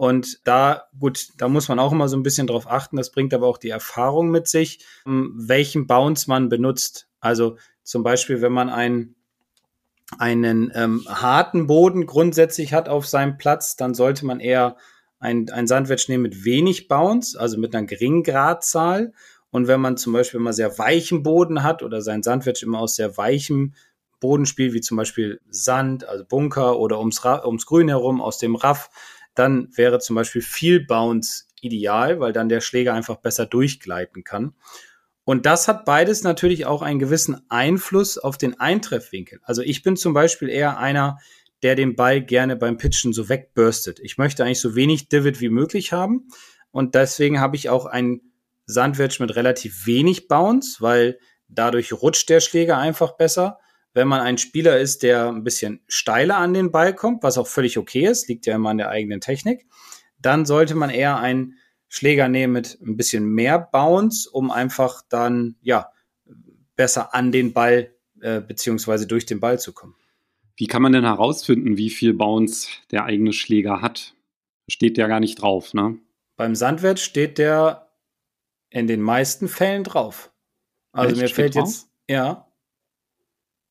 [0.00, 2.96] Und da, gut, da muss man auch immer so ein bisschen drauf achten.
[2.96, 7.06] Das bringt aber auch die Erfahrung mit sich, ähm, welchen Bounce man benutzt.
[7.20, 9.14] Also zum Beispiel, wenn man einen,
[10.16, 14.78] einen ähm, harten Boden grundsätzlich hat auf seinem Platz, dann sollte man eher
[15.18, 19.12] ein, ein Sandwich nehmen mit wenig Bounce, also mit einer geringen Gradzahl.
[19.50, 22.96] Und wenn man zum Beispiel immer sehr weichen Boden hat oder sein Sandwich immer aus
[22.96, 23.74] sehr weichem
[24.18, 28.54] Boden spielt, wie zum Beispiel Sand, also Bunker oder ums, ums Grün herum aus dem
[28.54, 28.88] Raff,
[29.34, 34.54] dann wäre zum Beispiel viel Bounce ideal, weil dann der Schläger einfach besser durchgleiten kann.
[35.24, 39.40] Und das hat beides natürlich auch einen gewissen Einfluss auf den Eintreffwinkel.
[39.42, 41.18] Also ich bin zum Beispiel eher einer,
[41.62, 44.00] der den Ball gerne beim Pitchen so wegburstet.
[44.00, 46.28] Ich möchte eigentlich so wenig Divid wie möglich haben.
[46.70, 48.22] Und deswegen habe ich auch ein
[48.66, 53.58] Sandwich mit relativ wenig Bounce, weil dadurch rutscht der Schläger einfach besser
[53.92, 57.46] wenn man ein Spieler ist, der ein bisschen steiler an den Ball kommt, was auch
[57.46, 59.66] völlig okay ist, liegt ja immer an der eigenen Technik,
[60.18, 61.56] dann sollte man eher einen
[61.88, 65.90] Schläger nehmen mit ein bisschen mehr Bounce, um einfach dann, ja,
[66.76, 69.96] besser an den Ball äh, beziehungsweise durch den Ball zu kommen.
[70.56, 74.14] Wie kann man denn herausfinden, wie viel Bounce der eigene Schläger hat?
[74.68, 75.98] Steht der gar nicht drauf, ne?
[76.36, 77.90] Beim Sandwich steht der
[78.70, 80.32] in den meisten Fällen drauf.
[80.92, 81.22] Also Echt?
[81.22, 81.64] mir fällt drauf?
[81.68, 82.49] jetzt, ja,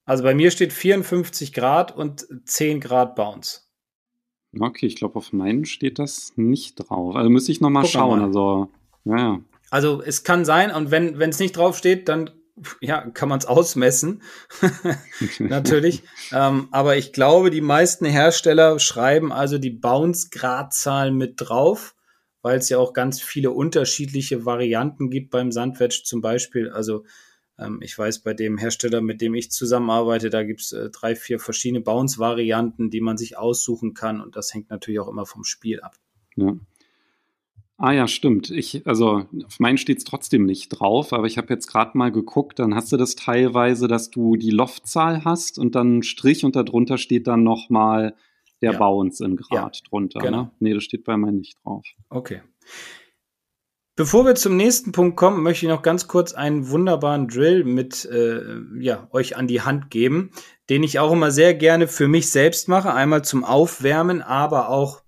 [0.09, 3.61] also bei mir steht 54 Grad und 10 Grad Bounce.
[4.59, 7.15] Okay, ich glaube, auf meinen steht das nicht drauf.
[7.15, 8.17] Also müsste ich nochmal schauen.
[8.17, 8.25] Mal.
[8.25, 8.71] Also,
[9.05, 12.31] ja, Also es kann sein, und wenn es nicht drauf steht, dann
[12.81, 14.23] ja, kann man es ausmessen.
[15.39, 16.01] Natürlich.
[16.31, 21.95] ähm, aber ich glaube, die meisten Hersteller schreiben also die Bounce-Gradzahl mit drauf,
[22.41, 26.71] weil es ja auch ganz viele unterschiedliche Varianten gibt beim Sandwich zum Beispiel.
[26.71, 27.03] Also
[27.81, 31.39] ich weiß, bei dem Hersteller, mit dem ich zusammenarbeite, da gibt es äh, drei, vier
[31.39, 34.21] verschiedene Bounce-Varianten, die man sich aussuchen kann.
[34.21, 35.95] Und das hängt natürlich auch immer vom Spiel ab.
[36.35, 36.55] Ja.
[37.77, 38.51] Ah ja, stimmt.
[38.51, 42.11] Ich, also auf meinen steht es trotzdem nicht drauf, aber ich habe jetzt gerade mal
[42.11, 46.43] geguckt, dann hast du das teilweise, dass du die Loftzahl hast und dann ein Strich
[46.43, 48.15] und darunter steht dann nochmal
[48.61, 48.77] der ja.
[48.77, 50.19] Bounce in Grad ja, drunter.
[50.19, 50.41] Genau.
[50.43, 50.51] Ne?
[50.59, 51.85] Nee, das steht bei meinen nicht drauf.
[52.09, 52.41] Okay.
[53.99, 58.05] Bevor wir zum nächsten Punkt kommen, möchte ich noch ganz kurz einen wunderbaren Drill mit
[58.05, 58.39] äh,
[58.79, 60.31] ja, euch an die Hand geben,
[60.69, 62.93] den ich auch immer sehr gerne für mich selbst mache.
[62.93, 65.03] Einmal zum Aufwärmen, aber auch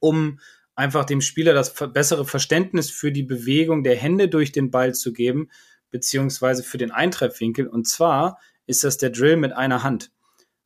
[0.00, 0.40] um
[0.74, 5.12] einfach dem Spieler das bessere Verständnis für die Bewegung der Hände durch den Ball zu
[5.12, 5.48] geben,
[5.92, 7.68] beziehungsweise für den Eintreffwinkel.
[7.68, 10.10] Und zwar ist das der Drill mit einer Hand.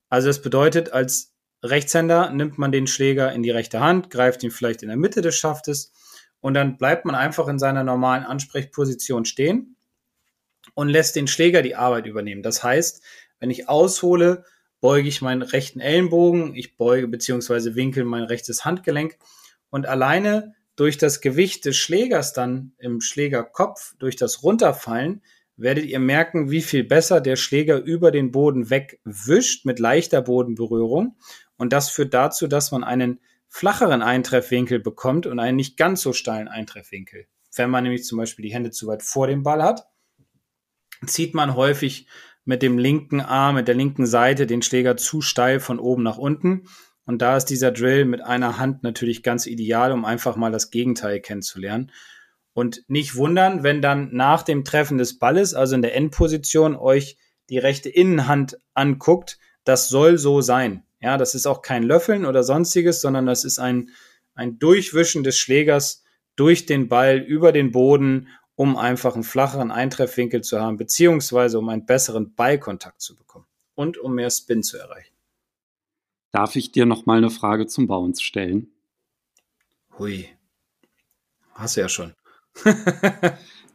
[0.09, 4.51] Also das bedeutet, als Rechtshänder nimmt man den Schläger in die rechte Hand, greift ihn
[4.51, 5.92] vielleicht in der Mitte des Schaftes
[6.40, 9.77] und dann bleibt man einfach in seiner normalen Ansprechposition stehen
[10.75, 12.42] und lässt den Schläger die Arbeit übernehmen.
[12.42, 13.03] Das heißt,
[13.40, 14.44] wenn ich aushole,
[14.81, 17.75] beuge ich meinen rechten Ellenbogen, ich beuge bzw.
[17.75, 19.16] winkel mein rechtes Handgelenk
[19.70, 25.22] und alleine durch das Gewicht des Schlägers dann im Schlägerkopf, durch das Runterfallen,
[25.57, 31.16] werdet ihr merken, wie viel besser der Schläger über den Boden wegwischt mit leichter Bodenberührung.
[31.57, 33.20] Und das führt dazu, dass man einen
[33.57, 37.27] flacheren Eintreffwinkel bekommt und einen nicht ganz so steilen Eintreffwinkel.
[37.55, 39.88] Wenn man nämlich zum Beispiel die Hände zu weit vor dem Ball hat,
[41.07, 42.07] zieht man häufig
[42.45, 46.19] mit dem linken Arm, mit der linken Seite den Schläger zu steil von oben nach
[46.19, 46.69] unten.
[47.07, 50.71] Und da ist dieser Drill mit einer Hand natürlich ganz ideal, um einfach mal das
[50.71, 51.92] Gegenteil kennenzulernen.
[52.53, 57.16] Und nicht wundern, wenn dann nach dem Treffen des Balles, also in der Endposition, euch
[57.49, 59.38] die rechte Innenhand anguckt.
[59.64, 60.86] Das soll so sein.
[61.00, 63.90] Ja, das ist auch kein Löffeln oder sonstiges, sondern das ist ein,
[64.35, 66.04] ein Durchwischen des Schlägers
[66.37, 71.68] durch den Ball über den Boden, um einfach einen flacheren Eintreffwinkel zu haben, beziehungsweise um
[71.68, 75.14] einen besseren Ballkontakt zu bekommen und um mehr Spin zu erreichen.
[76.32, 78.68] Darf ich dir noch mal eine Frage zum Bounce stellen?
[79.98, 80.28] Hui.
[81.54, 82.14] Hast du ja schon.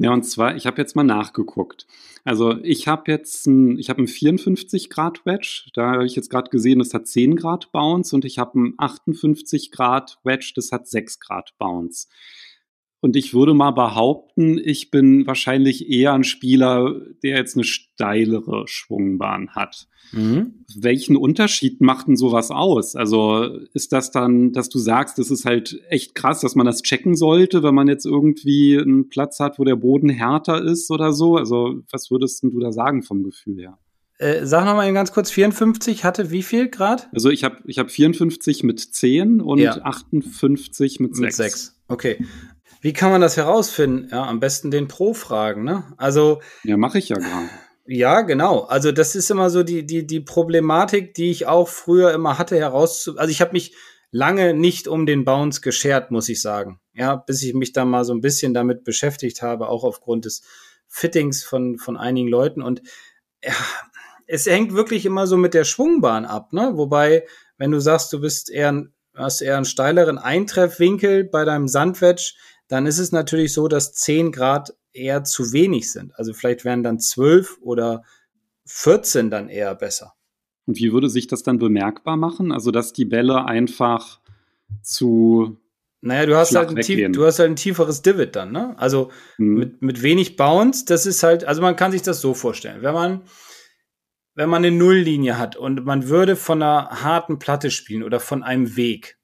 [0.01, 1.85] ja, und zwar, ich habe jetzt mal nachgeguckt.
[2.23, 6.29] Also ich habe jetzt ein, ich habe ein 54 Grad Wedge, da habe ich jetzt
[6.29, 10.71] gerade gesehen, das hat 10 Grad Bounce und ich habe ein 58 Grad Wedge, das
[10.71, 12.07] hat 6 Grad Bounce.
[13.01, 18.67] Und ich würde mal behaupten, ich bin wahrscheinlich eher ein Spieler, der jetzt eine steilere
[18.67, 19.87] Schwungbahn hat.
[20.11, 20.65] Mhm.
[20.75, 22.95] Welchen Unterschied macht denn sowas aus?
[22.95, 26.83] Also ist das dann, dass du sagst, das ist halt echt krass, dass man das
[26.83, 31.11] checken sollte, wenn man jetzt irgendwie einen Platz hat, wo der Boden härter ist oder
[31.11, 31.37] so?
[31.37, 33.79] Also was würdest du da sagen vom Gefühl her?
[34.19, 37.09] Äh, sag noch mal ganz kurz, 54 hatte wie viel Grad?
[37.13, 39.81] Also ich habe ich hab 54 mit 10 und ja.
[39.81, 41.21] 58 mit 6.
[41.21, 41.81] Mit 6.
[41.87, 42.23] Okay.
[42.81, 44.09] Wie kann man das herausfinden?
[44.11, 45.83] Ja, am besten den Pro fragen, ne?
[45.97, 46.41] Also.
[46.63, 47.49] Ja, mache ich ja gerade.
[47.85, 48.61] Ja, genau.
[48.61, 52.57] Also das ist immer so die, die, die Problematik, die ich auch früher immer hatte,
[52.57, 53.17] herauszu.
[53.17, 53.75] Also ich habe mich
[54.11, 56.79] lange nicht um den Bounce geschert, muss ich sagen.
[56.93, 60.43] Ja, bis ich mich da mal so ein bisschen damit beschäftigt habe, auch aufgrund des
[60.87, 62.61] Fittings von, von einigen Leuten.
[62.61, 62.81] Und
[63.43, 63.53] ja,
[64.27, 66.71] es hängt wirklich immer so mit der Schwungbahn ab, ne?
[66.75, 67.25] Wobei,
[67.57, 72.33] wenn du sagst, du bist eher, hast eher einen steileren Eintreffwinkel bei deinem Sandwedge,
[72.67, 76.13] dann ist es natürlich so, dass 10 Grad eher zu wenig sind.
[76.15, 78.03] Also vielleicht wären dann 12 oder
[78.65, 80.13] 14 dann eher besser.
[80.65, 82.51] Und wie würde sich das dann bemerkbar machen?
[82.51, 84.19] Also, dass die Bälle einfach
[84.81, 85.57] zu.
[86.03, 88.73] Naja, du hast, halt ein, tief, du hast halt ein tieferes Divid dann, ne?
[88.77, 89.53] Also hm.
[89.53, 92.81] mit, mit wenig Bounce, das ist halt, also man kann sich das so vorstellen.
[92.81, 93.21] Wenn man,
[94.35, 98.43] wenn man eine Nulllinie hat und man würde von einer harten Platte spielen oder von
[98.43, 99.17] einem Weg,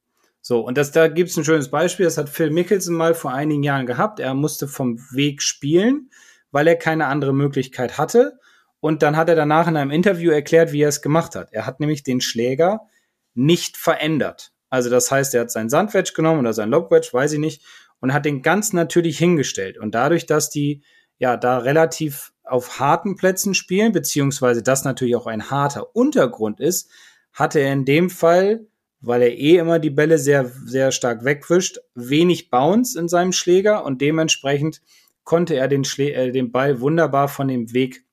[0.48, 3.34] so, und das, da gibt es ein schönes Beispiel, das hat Phil Mickelson mal vor
[3.34, 4.22] einigen Jahren gehabt.
[4.22, 6.10] Er musste vom Weg spielen,
[6.52, 8.40] weil er keine andere Möglichkeit hatte.
[8.80, 11.52] Und dann hat er danach in einem Interview erklärt, wie er es gemacht hat.
[11.52, 12.88] Er hat nämlich den Schläger
[13.34, 14.54] nicht verändert.
[14.70, 17.66] Also das heißt, er hat sein Sandwedge genommen oder sein Lobwedge, weiß ich nicht,
[18.00, 19.78] und hat den ganz natürlich hingestellt.
[19.78, 20.82] Und dadurch, dass die
[21.18, 26.90] ja da relativ auf harten Plätzen spielen, beziehungsweise das natürlich auch ein harter Untergrund ist,
[27.34, 28.68] hatte er in dem Fall
[29.00, 33.86] weil er eh immer die Bälle sehr, sehr stark wegwischt, wenig Bounce in seinem Schläger
[33.86, 34.82] und dementsprechend
[35.24, 38.06] konnte er den, Schlä äh, den Ball wunderbar von dem Weg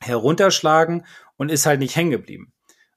[0.00, 2.52] herunterschlagen und ist halt nicht hängen geblieben.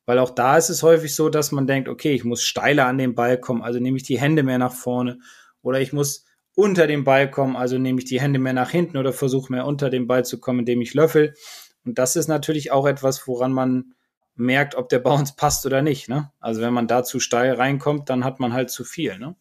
[0.06, 2.98] Weil auch da ist es häufig so, dass man denkt, okay, ich muss steiler an
[2.98, 5.20] den Ball kommen, also nehme ich die Hände mehr nach vorne
[5.62, 8.98] oder ich muss unter den Ball kommen, also nehme ich die Hände mehr nach hinten
[8.98, 11.34] oder versuche mehr unter den Ball zu kommen, indem ich löffel.
[11.86, 13.94] Und das ist natürlich auch etwas, woran man
[14.36, 16.10] merkt, ob der Bounce passt oder nicht.
[16.10, 16.32] Ne?
[16.40, 19.18] Also wenn man da zu steil reinkommt, dann hat man halt zu viel.
[19.20, 19.36] Ne?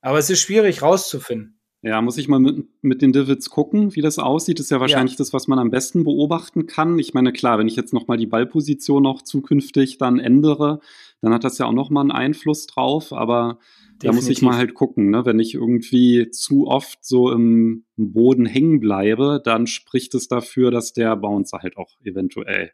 [0.00, 1.57] Aber es ist schwierig rauszufinden.
[1.82, 4.58] Ja, muss ich mal mit, mit den Divots gucken, wie das aussieht.
[4.58, 5.18] Das ist ja wahrscheinlich ja.
[5.18, 6.98] das, was man am besten beobachten kann.
[6.98, 10.80] Ich meine, klar, wenn ich jetzt nochmal die Ballposition noch zukünftig dann ändere,
[11.20, 13.12] dann hat das ja auch nochmal einen Einfluss drauf.
[13.12, 13.60] Aber
[13.98, 14.00] Definitiv.
[14.02, 15.10] da muss ich mal halt gucken.
[15.10, 15.24] Ne?
[15.24, 20.92] Wenn ich irgendwie zu oft so im Boden hängen bleibe, dann spricht es dafür, dass
[20.92, 22.72] der Bouncer halt auch eventuell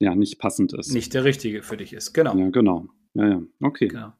[0.00, 0.92] ja nicht passend ist.
[0.92, 2.36] Nicht der richtige für dich ist, genau.
[2.36, 2.88] Ja, genau.
[3.14, 3.42] Ja, ja.
[3.60, 3.88] Okay.
[3.88, 4.12] Genau.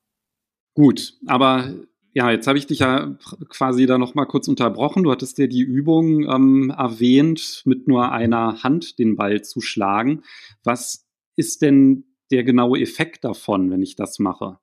[0.74, 1.74] Gut, aber
[2.14, 3.16] ja, jetzt habe ich dich ja
[3.48, 5.02] quasi da noch mal kurz unterbrochen.
[5.02, 10.22] Du hattest ja die Übung ähm, erwähnt, mit nur einer Hand den Ball zu schlagen.
[10.62, 14.58] Was ist denn der genaue Effekt davon, wenn ich das mache?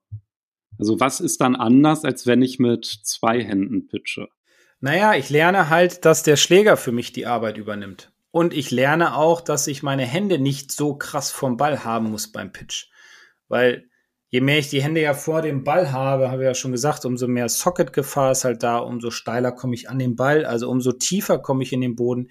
[0.78, 4.28] Also was ist dann anders, als wenn ich mit zwei Händen pitche?
[4.80, 8.12] Naja, ich lerne halt, dass der Schläger für mich die Arbeit übernimmt.
[8.30, 12.30] Und ich lerne auch, dass ich meine Hände nicht so krass vom Ball haben muss
[12.30, 12.88] beim Pitch.
[13.48, 13.89] Weil
[14.30, 17.04] je mehr ich die Hände ja vor dem Ball habe, habe ich ja schon gesagt,
[17.04, 20.92] umso mehr Socket-Gefahr ist halt da, umso steiler komme ich an den Ball, also umso
[20.92, 22.30] tiefer komme ich in den Boden.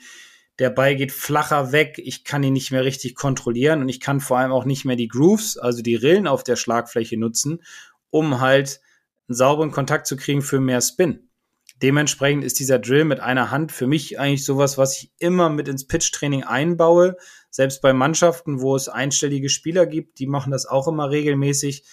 [0.59, 4.19] der Ball geht flacher weg, ich kann ihn nicht mehr richtig kontrollieren und ich kann
[4.19, 7.63] vor allem auch nicht mehr die Grooves, also die Rillen auf der Schlagfläche nutzen,
[8.09, 8.81] um halt
[9.29, 11.28] einen sauberen Kontakt zu kriegen für mehr Spin.
[11.81, 15.67] Dementsprechend ist dieser Drill mit einer Hand für mich eigentlich sowas, was ich immer mit
[15.67, 17.15] ins Pitch-Training einbaue.
[17.49, 21.85] Selbst bei Mannschaften, wo es einstellige Spieler gibt, die machen das auch immer regelmäßig,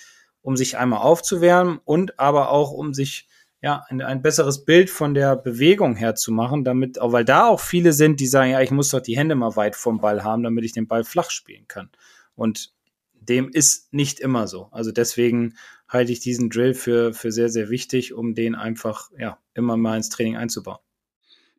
[0.43, 3.29] um sich einmal aufzuwärmen und aber auch um sich
[3.63, 7.61] ja, ein, ein besseres Bild von der Bewegung her zu machen, damit, weil da auch
[7.61, 10.43] viele sind, die sagen, ja, ich muss doch die Hände mal weit vom Ball haben,
[10.43, 11.91] damit ich den Ball flach spielen kann.
[12.35, 12.73] Und
[13.15, 14.69] dem ist nicht immer so.
[14.71, 15.55] Also deswegen
[15.89, 19.97] halte ich diesen Drill für, für sehr, sehr wichtig, um den einfach, ja, immer mal
[19.97, 20.79] ins Training einzubauen.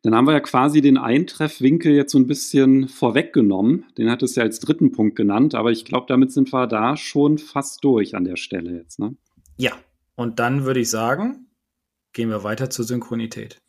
[0.02, 3.84] Dann haben wir ja quasi den Eintreffwinkel jetzt so ein bisschen vorweggenommen.
[3.98, 6.96] Den hat es ja als dritten Punkt genannt, aber ich glaube, damit sind wir da
[6.96, 9.16] schon fast durch an der Stelle jetzt, ne?
[9.56, 9.72] Ja,
[10.14, 11.48] und dann würde ich sagen,
[12.12, 13.60] Gehen wir weiter zur Synchronität.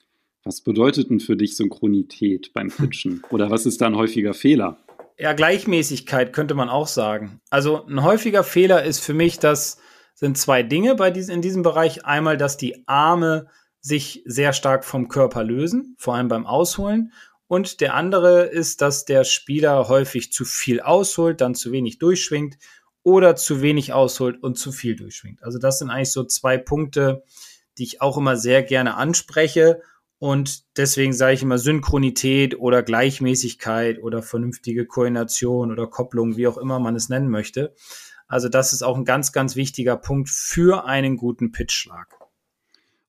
[0.44, 3.22] Was bedeutet denn für dich Synchronität beim Pitchen?
[3.30, 4.78] Oder was ist da ein häufiger Fehler?
[5.18, 7.42] Ja, Gleichmäßigkeit könnte man auch sagen.
[7.50, 9.80] Also ein häufiger Fehler ist für mich, das
[10.20, 12.06] sind zwei Dinge bei diesem, in diesem Bereich.
[12.06, 13.48] Einmal, dass die Arme
[13.80, 17.14] sich sehr stark vom Körper lösen, vor allem beim Ausholen.
[17.48, 22.58] Und der andere ist, dass der Spieler häufig zu viel ausholt, dann zu wenig durchschwingt
[23.02, 25.42] oder zu wenig ausholt und zu viel durchschwingt.
[25.42, 27.24] Also das sind eigentlich so zwei Punkte,
[27.78, 29.82] die ich auch immer sehr gerne anspreche.
[30.18, 36.58] Und deswegen sage ich immer Synchronität oder Gleichmäßigkeit oder vernünftige Koordination oder Kopplung, wie auch
[36.58, 37.74] immer man es nennen möchte.
[38.30, 42.08] Also das ist auch ein ganz, ganz wichtiger Punkt für einen guten Pitchschlag.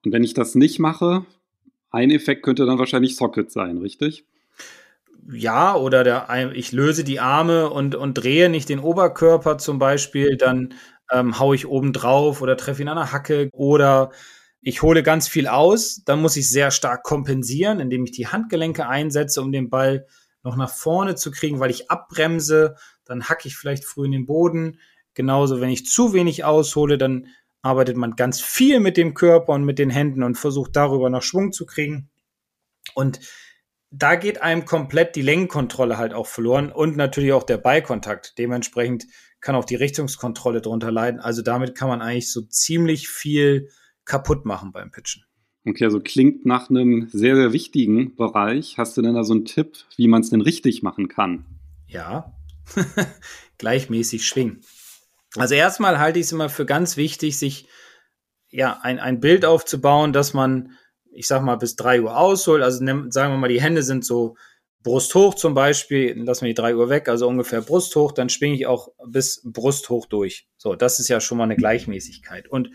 [0.04, 1.26] Und wenn ich das nicht mache,
[1.90, 4.24] ein Effekt könnte dann wahrscheinlich Socket sein, richtig?
[5.30, 10.38] Ja, oder der, ich löse die Arme und, und drehe nicht den Oberkörper zum Beispiel,
[10.38, 10.74] dann
[11.12, 14.11] ähm, haue ich oben drauf oder treffe ihn an der Hacke oder
[14.62, 18.88] ich hole ganz viel aus, dann muss ich sehr stark kompensieren, indem ich die Handgelenke
[18.88, 20.06] einsetze, um den Ball
[20.42, 24.26] noch nach vorne zu kriegen, weil ich abbremse, dann hacke ich vielleicht früh in den
[24.26, 24.78] Boden.
[25.14, 27.26] Genauso, wenn ich zu wenig aushole, dann
[27.62, 31.22] arbeitet man ganz viel mit dem Körper und mit den Händen und versucht darüber noch
[31.22, 32.08] Schwung zu kriegen.
[32.94, 33.20] Und
[33.90, 38.38] da geht einem komplett die Längenkontrolle halt auch verloren und natürlich auch der Ballkontakt.
[38.38, 39.06] Dementsprechend
[39.40, 41.20] kann auch die Richtungskontrolle drunter leiden.
[41.20, 43.68] Also damit kann man eigentlich so ziemlich viel
[44.04, 45.24] kaputt machen beim Pitchen.
[45.66, 48.78] Okay, also klingt nach einem sehr, sehr wichtigen Bereich.
[48.78, 51.44] Hast du denn da so einen Tipp, wie man es denn richtig machen kann?
[51.86, 52.34] Ja,
[53.58, 54.60] gleichmäßig schwingen.
[55.36, 57.68] Also erstmal halte ich es immer für ganz wichtig, sich
[58.50, 60.72] ja ein, ein Bild aufzubauen, dass man,
[61.12, 62.62] ich sag mal, bis drei Uhr ausholt.
[62.62, 64.36] Also nehm, sagen wir mal, die Hände sind so
[64.82, 68.66] brusthoch zum Beispiel, lassen wir die drei Uhr weg, also ungefähr brusthoch, dann schwinge ich
[68.66, 70.48] auch bis brusthoch durch.
[70.56, 72.48] So, das ist ja schon mal eine Gleichmäßigkeit.
[72.48, 72.70] Und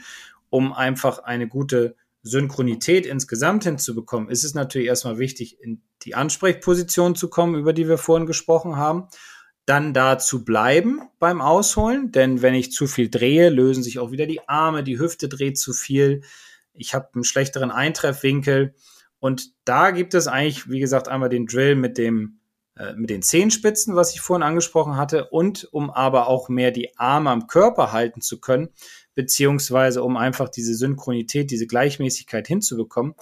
[0.49, 7.15] um einfach eine gute Synchronität insgesamt hinzubekommen, ist es natürlich erstmal wichtig, in die Ansprechposition
[7.15, 9.07] zu kommen, über die wir vorhin gesprochen haben.
[9.65, 14.11] Dann da zu bleiben beim Ausholen, denn wenn ich zu viel drehe, lösen sich auch
[14.11, 16.21] wieder die Arme, die Hüfte dreht zu viel.
[16.73, 18.75] Ich habe einen schlechteren Eintreffwinkel.
[19.19, 22.39] Und da gibt es eigentlich, wie gesagt, einmal den Drill mit dem
[22.77, 26.97] äh, mit den Zehenspitzen, was ich vorhin angesprochen hatte, und um aber auch mehr die
[26.97, 28.69] Arme am Körper halten zu können,
[29.13, 33.15] beziehungsweise um einfach diese Synchronität, diese Gleichmäßigkeit hinzubekommen,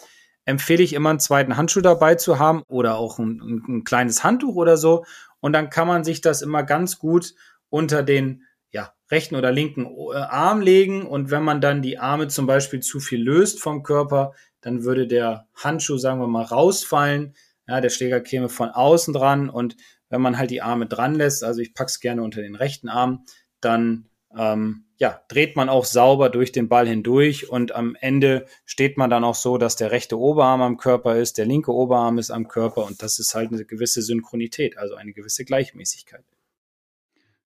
[0.45, 4.23] empfehle ich immer einen zweiten Handschuh dabei zu haben oder auch ein, ein, ein kleines
[4.23, 5.05] Handtuch oder so.
[5.43, 7.35] Und dann kann man sich das immer ganz gut
[7.67, 11.05] unter den ja, rechten oder linken äh, Arm legen.
[11.05, 15.05] Und wenn man dann die Arme zum Beispiel zu viel löst vom Körper, dann würde
[15.05, 17.35] der Handschuh, sagen wir mal, rausfallen.
[17.67, 19.49] Ja, der Schläger käme von außen dran.
[19.49, 19.75] Und
[20.07, 23.25] wenn man halt die Arme dran lässt, also ich pack's gerne unter den rechten Arm,
[23.59, 28.97] dann ähm, ja, dreht man auch sauber durch den Ball hindurch und am Ende steht
[28.97, 32.31] man dann auch so, dass der rechte Oberarm am Körper ist, der linke Oberarm ist
[32.31, 36.23] am Körper und das ist halt eine gewisse Synchronität, also eine gewisse Gleichmäßigkeit.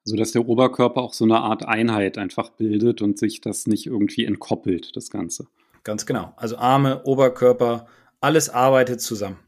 [0.04, 3.88] So dass der Oberkörper auch so eine Art Einheit einfach bildet und sich das nicht
[3.88, 5.47] irgendwie entkoppelt, das Ganze.
[5.84, 6.34] Ganz genau.
[6.38, 7.88] Also Arme, Oberkörper,
[8.21, 9.39] alles arbeitet zusammen.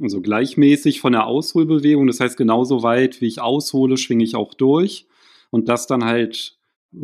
[0.00, 4.54] Also gleichmäßig von der Ausholbewegung, das heißt genauso weit, wie ich aushole, schwinge ich auch
[4.54, 5.06] durch
[5.50, 6.59] und das dann halt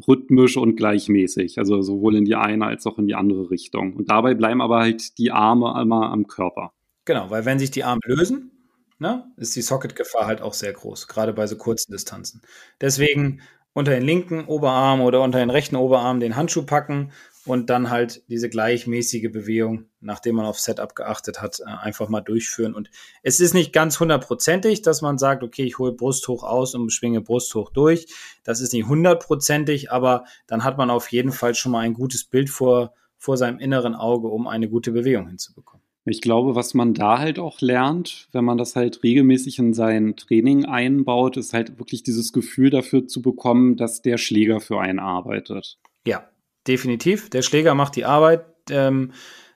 [0.09, 3.95] rhythmisch und gleichmäßig, also sowohl in die eine als auch in die andere Richtung.
[3.95, 6.73] Und dabei bleiben aber halt die Arme immer am Körper.
[7.05, 8.51] Genau, weil wenn sich die Arme lösen,
[8.99, 12.43] ne, ist die Socket-Gefahr halt auch sehr groß, gerade bei so kurzen Distanzen.
[12.81, 13.41] Deswegen
[13.73, 17.13] unter den linken Oberarm oder unter den rechten Oberarm den Handschuh packen
[17.47, 22.21] und dann halt diese gleichmäßige Bewegung, nachdem man auf Setup geachtet hat, äh, einfach mal
[22.21, 22.75] durchführen.
[22.75, 22.91] Und
[23.23, 26.91] es ist nicht ganz hundertprozentig, dass man sagt, okay, ich hole Brust hoch aus und
[26.91, 28.07] schwinge Brust hoch durch.
[28.45, 32.25] Das ist nicht hundertprozentig, aber dann hat man auf jeden Fall schon mal ein gutes
[32.25, 35.83] Bild vor, vor seinem inneren Auge, um eine gute Bewegung hinzubekommen.
[36.09, 40.15] Ich glaube, was man da halt auch lernt, wenn man das halt regelmäßig in sein
[40.15, 45.01] Training einbaut, ist halt wirklich dieses Gefühl dafür zu bekommen, dass der Schläger für einen
[45.01, 45.79] arbeitet.
[46.07, 46.29] Ja,
[46.69, 47.31] definitiv.
[47.31, 48.45] Der Schläger macht die Arbeit.
[48.71, 49.13] Ähm,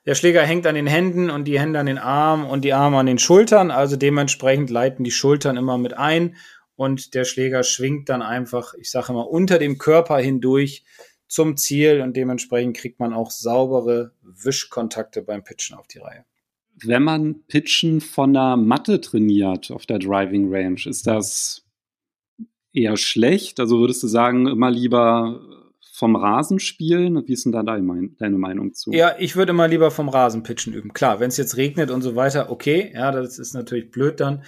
[0.06, 2.98] der Schläger hängt an den Händen und die Hände an den Armen und die Arme
[2.98, 3.70] an den Schultern.
[3.70, 6.36] Also dementsprechend leiten die Schultern immer mit ein
[6.76, 10.84] und der Schläger schwingt dann einfach, ich sage immer, unter dem Körper hindurch
[11.28, 16.24] zum Ziel und dementsprechend kriegt man auch saubere Wischkontakte beim Pitchen auf die Reihe
[16.84, 21.66] wenn man Pitchen von der Matte trainiert auf der Driving Range, ist das
[22.72, 23.60] eher schlecht?
[23.60, 25.40] Also würdest du sagen, immer lieber
[26.00, 27.22] vom Rasen spielen?
[27.28, 28.90] Wie ist denn da deine Meinung zu?
[28.90, 30.92] Ja, ich würde immer lieber vom Rasen pitchen üben.
[30.94, 34.42] Klar, wenn es jetzt regnet und so weiter, okay, ja, das ist natürlich blöd dann,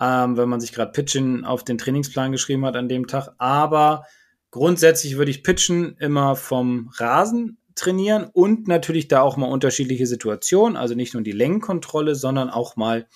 [0.00, 3.30] ähm, wenn man sich gerade Pitchen auf den Trainingsplan geschrieben hat an dem Tag.
[3.38, 4.04] Aber
[4.50, 10.76] grundsätzlich würde ich Pitchen immer vom Rasen trainieren und natürlich da auch mal unterschiedliche Situationen,
[10.76, 13.06] also nicht nur die Längenkontrolle, sondern auch mal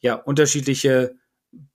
[0.00, 1.14] ja unterschiedliche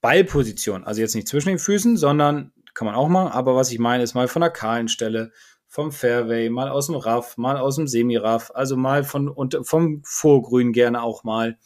[0.01, 0.85] Ballpositionen.
[0.85, 4.03] Also jetzt nicht zwischen den Füßen, sondern kann man auch machen, aber was ich meine,
[4.03, 5.31] ist mal von der kahlen Stelle,
[5.67, 10.03] vom Fairway, mal aus dem Raff, mal aus dem Semi-Raff, also mal von und vom
[10.05, 11.57] Vorgrün gerne auch mal,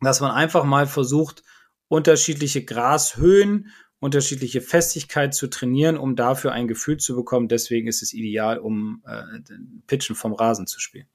[0.00, 1.44] dass man einfach mal versucht,
[1.88, 3.70] unterschiedliche Grashöhen
[4.00, 7.48] unterschiedliche Festigkeit zu trainieren, um dafür ein Gefühl zu bekommen.
[7.48, 9.22] Deswegen ist es ideal, um äh,
[9.86, 11.06] Pitchen vom Rasen zu spielen,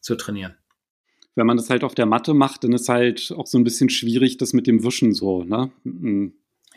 [0.00, 0.54] zu trainieren.
[1.34, 3.90] Wenn man das halt auf der Matte macht, dann ist halt auch so ein bisschen
[3.90, 5.70] schwierig, das mit dem Wischen so, ne?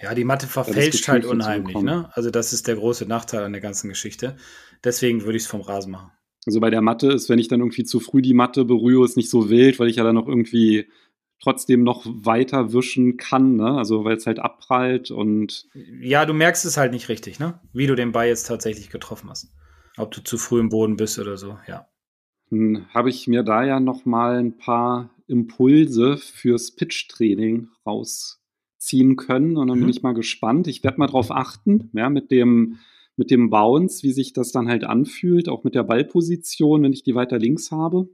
[0.01, 2.09] Ja, die Matte verfälscht halt unheimlich, ne?
[2.13, 4.37] Also das ist der große Nachteil an der ganzen Geschichte.
[4.83, 6.11] Deswegen würde ich es vom Rasen machen.
[6.45, 9.17] Also bei der Matte ist, wenn ich dann irgendwie zu früh die Matte berühre, ist
[9.17, 10.87] nicht so wild, weil ich ja dann noch irgendwie
[11.41, 13.77] trotzdem noch weiter wischen kann, ne?
[13.77, 15.67] Also weil es halt abprallt und.
[16.01, 17.59] Ja, du merkst es halt nicht richtig, ne?
[17.73, 19.51] Wie du den Ball jetzt tatsächlich getroffen hast.
[19.97, 21.87] Ob du zu früh im Boden bist oder so, ja.
[22.93, 27.67] Habe ich mir da ja noch mal ein paar Impulse fürs Pitch-Training
[28.79, 29.81] rausziehen können und dann mhm.
[29.81, 30.67] bin ich mal gespannt.
[30.67, 32.79] Ich werde mal drauf achten, ja, mit dem
[33.15, 37.03] mit dem Bounce, wie sich das dann halt anfühlt, auch mit der Ballposition, wenn ich
[37.03, 38.07] die weiter links habe.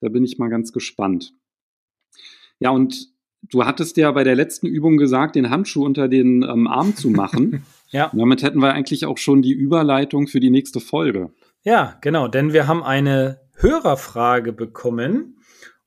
[0.00, 1.32] Da bin ich mal ganz gespannt.
[2.58, 3.06] Ja, und
[3.42, 7.10] du hattest ja bei der letzten Übung gesagt, den Handschuh unter den ähm, Arm zu
[7.10, 7.64] machen.
[7.90, 8.10] ja.
[8.10, 11.30] Und damit hätten wir eigentlich auch schon die Überleitung für die nächste Folge.
[11.62, 15.36] Ja, genau, denn wir haben eine Hörerfrage bekommen.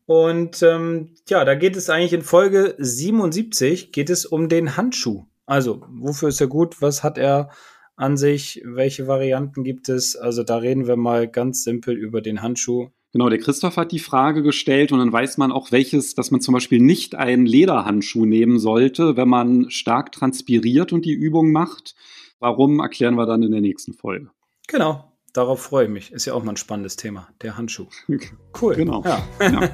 [0.10, 5.26] Und ähm, ja, da geht es eigentlich in Folge 77, geht es um den Handschuh.
[5.45, 6.82] Also, wofür ist er gut?
[6.82, 7.51] Was hat er
[7.95, 8.60] an sich?
[8.66, 10.16] Welche Varianten gibt es?
[10.16, 12.88] Also, da reden wir mal ganz simpel über den Handschuh.
[13.14, 16.41] Genau, der Christoph hat die Frage gestellt und dann weiß man auch welches, dass man
[16.41, 21.93] zum Beispiel nicht einen Lederhandschuh nehmen sollte, wenn man stark transpiriert und die Übung macht.
[22.39, 24.32] Warum erklären wir dann in der nächsten Folge.
[24.68, 26.11] Genau, darauf freue ich mich.
[26.11, 27.88] Ist ja auch mal ein spannendes Thema, der Handschuh.
[28.61, 28.75] Cool.
[28.75, 29.03] Genau.
[29.03, 29.21] Ja.
[29.41, 29.67] ja.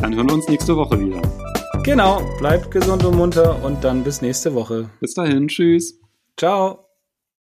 [0.00, 1.22] Dann hören wir uns nächste Woche wieder.
[1.82, 4.90] Genau, bleibt gesund und munter und dann bis nächste Woche.
[5.00, 5.98] Bis dahin, tschüss.
[6.36, 6.89] Ciao.